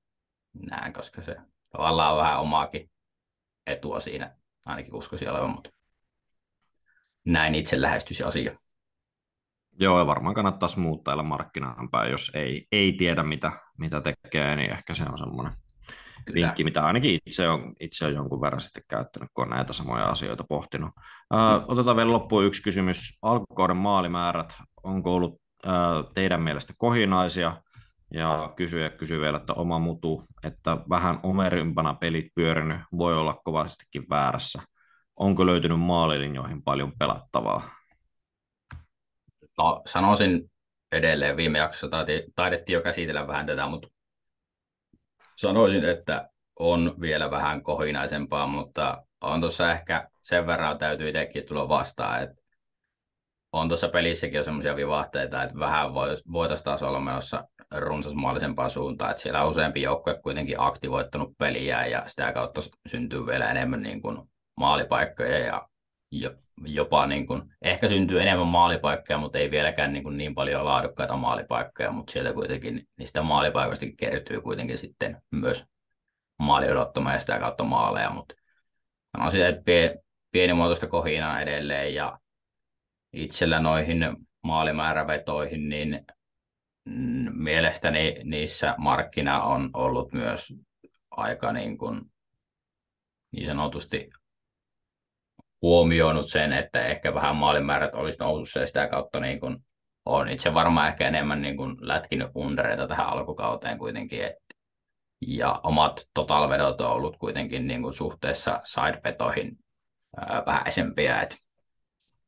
näen, 0.70 0.92
koska 0.92 1.22
se 1.22 1.36
tavallaan 1.72 2.12
on 2.12 2.18
vähän 2.18 2.40
omaakin 2.40 2.90
etua 3.66 4.00
siinä, 4.00 4.36
ainakin 4.64 4.94
uskoisin 4.94 5.30
olevan, 5.30 5.50
mutta 5.50 5.70
näin 7.24 7.54
itse 7.54 7.80
lähestyisi 7.80 8.22
asia. 8.22 8.58
Joo, 9.80 9.98
ja 9.98 10.06
varmaan 10.06 10.34
kannattaisi 10.34 10.80
muuttailla 10.80 11.22
markkinaan 11.22 11.90
päin, 11.90 12.10
jos 12.10 12.30
ei, 12.34 12.66
ei 12.72 12.92
tiedä, 12.92 13.22
mitä, 13.22 13.52
mitä 13.78 14.00
tekee, 14.00 14.56
niin 14.56 14.70
ehkä 14.70 14.94
se 14.94 15.04
on 15.04 15.18
semmoinen 15.18 15.52
Kyllä. 16.26 16.46
vinkki, 16.46 16.64
mitä 16.64 16.86
ainakin 16.86 17.18
itse 17.26 17.48
on, 17.48 17.74
itse 17.80 18.06
on 18.06 18.14
jonkun 18.14 18.40
verran 18.40 18.60
sitten 18.60 18.82
käyttänyt, 18.88 19.30
kun 19.34 19.44
on 19.44 19.50
näitä 19.50 19.72
samoja 19.72 20.04
asioita 20.04 20.44
pohtinut. 20.48 20.90
Uh, 21.34 21.64
otetaan 21.68 21.96
vielä 21.96 22.12
loppuun 22.12 22.44
yksi 22.44 22.62
kysymys. 22.62 23.18
Alkukauden 23.22 23.76
maalimäärät, 23.76 24.54
onko 24.82 25.14
ollut 25.14 25.32
uh, 25.32 26.12
teidän 26.14 26.42
mielestä 26.42 26.72
kohinaisia? 26.76 27.62
Ja 28.14 28.52
kysyjä 28.56 28.90
kysyy 28.90 29.20
vielä, 29.20 29.36
että 29.36 29.52
oma 29.52 29.78
mutu, 29.78 30.22
että 30.42 30.76
vähän 30.90 31.20
omerimpana 31.22 31.94
pelit 31.94 32.26
pyörinyt 32.34 32.80
voi 32.98 33.14
olla 33.14 33.40
kovastikin 33.44 34.04
väärässä 34.10 34.62
onko 35.16 35.46
löytynyt 35.46 35.80
maalilinjoihin 35.80 36.62
paljon 36.62 36.92
pelattavaa? 36.98 37.62
No, 39.58 39.82
sanoisin 39.86 40.50
edelleen, 40.92 41.36
viime 41.36 41.58
jaksossa 41.58 41.96
taidettiin 42.34 42.74
jo 42.74 42.82
käsitellä 42.82 43.26
vähän 43.26 43.46
tätä, 43.46 43.66
mutta 43.66 43.88
sanoisin, 45.36 45.84
että 45.84 46.30
on 46.58 46.94
vielä 47.00 47.30
vähän 47.30 47.62
kohinaisempaa, 47.62 48.46
mutta 48.46 49.04
on 49.20 49.40
tuossa 49.40 49.72
ehkä 49.72 50.08
sen 50.20 50.46
verran 50.46 50.78
täytyy 50.78 51.08
itsekin 51.08 51.46
tulla 51.46 51.68
vastaan, 51.68 52.22
että 52.22 52.42
on 53.52 53.68
tuossa 53.68 53.88
pelissäkin 53.88 54.36
jo 54.36 54.44
semmoisia 54.44 54.76
vivahteita, 54.76 55.42
että 55.42 55.58
vähän 55.58 55.94
voitaisiin 56.32 56.64
taas 56.64 56.82
olla 56.82 57.00
menossa 57.00 57.48
runsasmaalisempaan 57.70 58.70
suuntaan, 58.70 59.10
että 59.10 59.22
siellä 59.22 59.42
on 59.42 59.50
useampi 59.50 59.82
joukkue 59.82 60.20
kuitenkin 60.22 60.60
aktivoittanut 60.60 61.38
peliä 61.38 61.86
ja 61.86 62.02
sitä 62.06 62.32
kautta 62.32 62.60
syntyy 62.86 63.26
vielä 63.26 63.50
enemmän 63.50 63.82
niin 63.82 64.02
kuin 64.02 64.18
maalipaikkoja 64.56 65.38
ja 65.38 65.68
jopa 66.64 67.06
niin 67.06 67.26
kuin, 67.26 67.42
ehkä 67.62 67.88
syntyy 67.88 68.22
enemmän 68.22 68.46
maalipaikkoja, 68.46 69.18
mutta 69.18 69.38
ei 69.38 69.50
vieläkään 69.50 69.92
niin, 69.92 70.02
kuin 70.02 70.18
niin 70.18 70.34
paljon 70.34 70.64
laadukkaita 70.64 71.16
maalipaikkoja, 71.16 71.92
mutta 71.92 72.12
sieltä 72.12 72.32
kuitenkin 72.32 72.88
niistä 72.96 73.22
maalipaikoista 73.22 73.86
kertyy 73.96 74.40
kuitenkin 74.40 74.78
sitten 74.78 75.22
myös 75.30 75.64
maali 76.38 76.70
odottamaan 76.70 77.14
ja 77.14 77.20
sitä 77.20 77.38
kautta 77.38 77.64
maaleja, 77.64 78.10
mutta 78.10 78.34
sanoisin, 79.16 79.46
että 79.46 79.62
pienimuotoista 80.30 80.86
kohinaa 80.86 81.40
edelleen 81.40 81.94
ja 81.94 82.18
itsellä 83.12 83.60
noihin 83.60 83.98
maalimäärävetoihin, 84.42 85.68
niin 85.68 86.04
mielestäni 87.32 88.14
niissä 88.24 88.74
markkina 88.78 89.42
on 89.42 89.70
ollut 89.72 90.12
myös 90.12 90.52
aika 91.10 91.52
niin, 91.52 91.78
kuin, 91.78 92.00
niin 93.32 93.46
sanotusti 93.46 94.10
huomioinut 95.66 96.30
sen, 96.30 96.52
että 96.52 96.86
ehkä 96.86 97.14
vähän 97.14 97.36
maalimäärät 97.36 97.94
olisi 97.94 98.18
nousussa 98.18 98.60
ja 98.60 98.66
sitä 98.66 98.88
kautta 98.88 99.20
niin 99.20 99.40
kuin 99.40 99.56
on 100.04 100.28
itse 100.28 100.54
varmaan 100.54 100.88
ehkä 100.88 101.08
enemmän 101.08 101.42
niin 101.42 101.56
kuin 101.56 101.76
lätkinyt 101.80 102.30
undereita 102.34 102.88
tähän 102.88 103.06
alkukauteen 103.06 103.78
kuitenkin. 103.78 104.24
Et, 104.24 104.36
ja 105.20 105.60
omat 105.62 106.06
totalvedot 106.14 106.80
on 106.80 106.90
ollut 106.90 107.16
kuitenkin 107.16 107.66
niin 107.66 107.82
kuin 107.82 107.94
suhteessa 107.94 108.60
sidepetoihin 108.64 109.58
vähäisempiä. 110.46 111.20
Et 111.22 111.36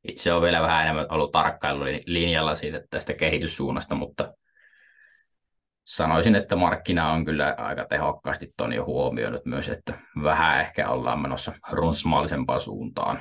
itse 0.09 0.33
on 0.33 0.43
vielä 0.43 0.63
vähän 0.63 0.83
enemmän 0.83 1.07
ollut 1.09 1.33
tarkkailulinjalla 1.33 2.55
siitä 2.55 2.83
tästä 2.91 3.15
kehityssuunnasta, 3.15 3.95
mutta 3.95 4.35
sanoisin, 5.89 6.35
että 6.35 6.57
markkina 6.57 7.13
on 7.13 7.25
kyllä 7.25 7.55
aika 7.59 7.85
tehokkaasti 7.85 8.53
ton 8.57 8.73
jo 8.73 8.85
huomioinut 8.85 9.47
myös, 9.47 9.69
että 9.69 9.99
vähän 10.23 10.61
ehkä 10.61 10.91
ollaan 10.91 11.21
menossa 11.21 11.53
runsmaallisempaan 11.71 12.61
suuntaan. 12.61 13.19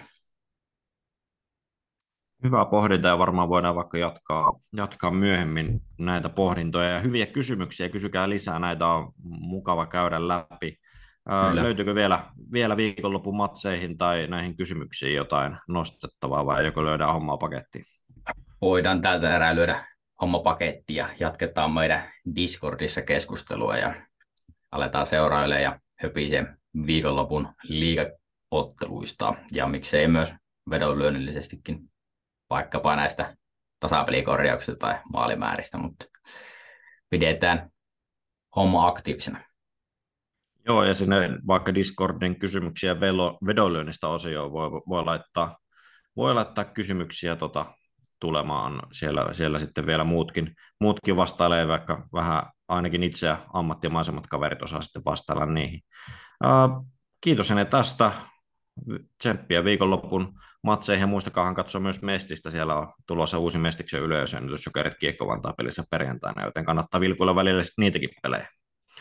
Hyvä 2.43 2.65
pohdinta 2.65 3.07
ja 3.07 3.17
varmaan 3.17 3.49
voidaan 3.49 3.75
vaikka 3.75 3.97
jatkaa, 3.97 4.53
jatkaa 4.75 5.11
myöhemmin 5.11 5.81
näitä 5.99 6.29
pohdintoja 6.29 6.89
ja 6.89 6.99
hyviä 6.99 7.25
kysymyksiä. 7.25 7.89
Kysykää 7.89 8.29
lisää, 8.29 8.59
näitä 8.59 8.87
on 8.87 9.13
mukava 9.23 9.85
käydä 9.85 10.27
läpi. 10.27 10.77
Kyllä. 11.49 11.63
Löytyykö 11.63 11.95
vielä, 11.95 12.19
vielä 12.51 12.77
viikonlopun 12.77 13.37
matseihin 13.37 13.97
tai 13.97 14.27
näihin 14.27 14.57
kysymyksiin 14.57 15.15
jotain 15.15 15.57
nostettavaa 15.67 16.45
vai 16.45 16.65
joko 16.65 16.85
löydään 16.85 17.13
hommaa 17.13 17.37
pakettiin? 17.37 17.85
Voidaan 18.61 19.01
tältä 19.01 19.35
erää 19.35 19.55
lyödä 19.55 19.96
hommapaketti 20.21 20.95
ja 20.95 21.09
jatketaan 21.19 21.71
meidän 21.71 22.11
Discordissa 22.35 23.01
keskustelua 23.01 23.77
ja 23.77 23.95
aletaan 24.71 25.05
seurailemaan 25.05 25.63
ja 25.63 25.79
höpisee 25.95 26.45
viikonlopun 26.85 27.47
liigaotteluista 27.63 29.33
ja 29.51 29.67
miksei 29.67 30.07
myös 30.07 30.29
vedonlyönnillisestikin 30.69 31.79
vaikkapa 32.49 32.95
näistä 32.95 33.35
tasapelikorjauksista 33.79 34.79
tai 34.79 34.99
maalimääristä, 35.13 35.77
mutta 35.77 36.05
pidetään 37.09 37.69
homma 38.55 38.87
aktiivisena. 38.87 39.43
Joo, 40.65 40.83
ja 40.83 40.93
sinne 40.93 41.15
vaikka 41.47 41.75
Discordin 41.75 42.39
kysymyksiä 42.39 42.99
vedonlyönnistä 43.47 44.07
osioon 44.07 44.51
voi, 44.51 44.69
voi, 44.71 45.05
laittaa, 45.05 45.57
voi 46.15 46.33
laittaa 46.33 46.65
kysymyksiä 46.65 47.35
tota, 47.35 47.65
tulemaan. 48.19 48.81
Siellä, 48.91 49.33
siellä 49.33 49.59
sitten 49.59 49.85
vielä 49.85 50.03
muutkin, 50.03 50.55
muutkin 50.81 51.15
vastailee 51.15 51.67
vaikka 51.67 52.07
vähän 52.13 52.43
ainakin 52.67 53.03
itse 53.03 53.27
ja 53.27 53.37
ammattimaisemmat 53.53 54.27
kaverit 54.27 54.61
osaa 54.61 54.81
sitten 54.81 55.05
vastailla 55.05 55.45
niihin. 55.45 55.81
Uh, 56.43 56.87
kiitos 57.21 57.51
ennen 57.51 57.67
tästä. 57.67 58.11
Tsemppiä 59.17 59.63
viikonlopun 59.63 60.39
matseihin 60.63 61.01
ja 61.01 61.07
muistakaahan 61.07 61.55
katsoa 61.55 61.81
myös 61.81 62.01
Mestistä. 62.01 62.51
Siellä 62.51 62.75
on 62.75 62.93
tulossa 63.07 63.37
uusi 63.37 63.57
Mestiksen 63.57 64.01
yleisönnitys 64.01 64.65
Jokerit 64.65 64.95
Kiekko 64.99 65.25
pelissä 65.57 65.83
perjantaina, 65.89 66.45
joten 66.45 66.65
kannattaa 66.65 67.01
vilkuilla 67.01 67.35
välillä 67.35 67.63
niitäkin 67.77 68.09
pelejä. 68.21 68.47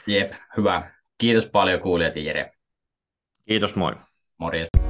Jep, 0.06 0.32
hyvä. 0.56 0.90
Kiitos 1.18 1.46
paljon 1.46 1.80
kuulijat 1.80 2.16
Jere. 2.16 2.52
Kiitos, 3.48 3.76
moi. 3.76 3.92
Morjens. 4.38 4.85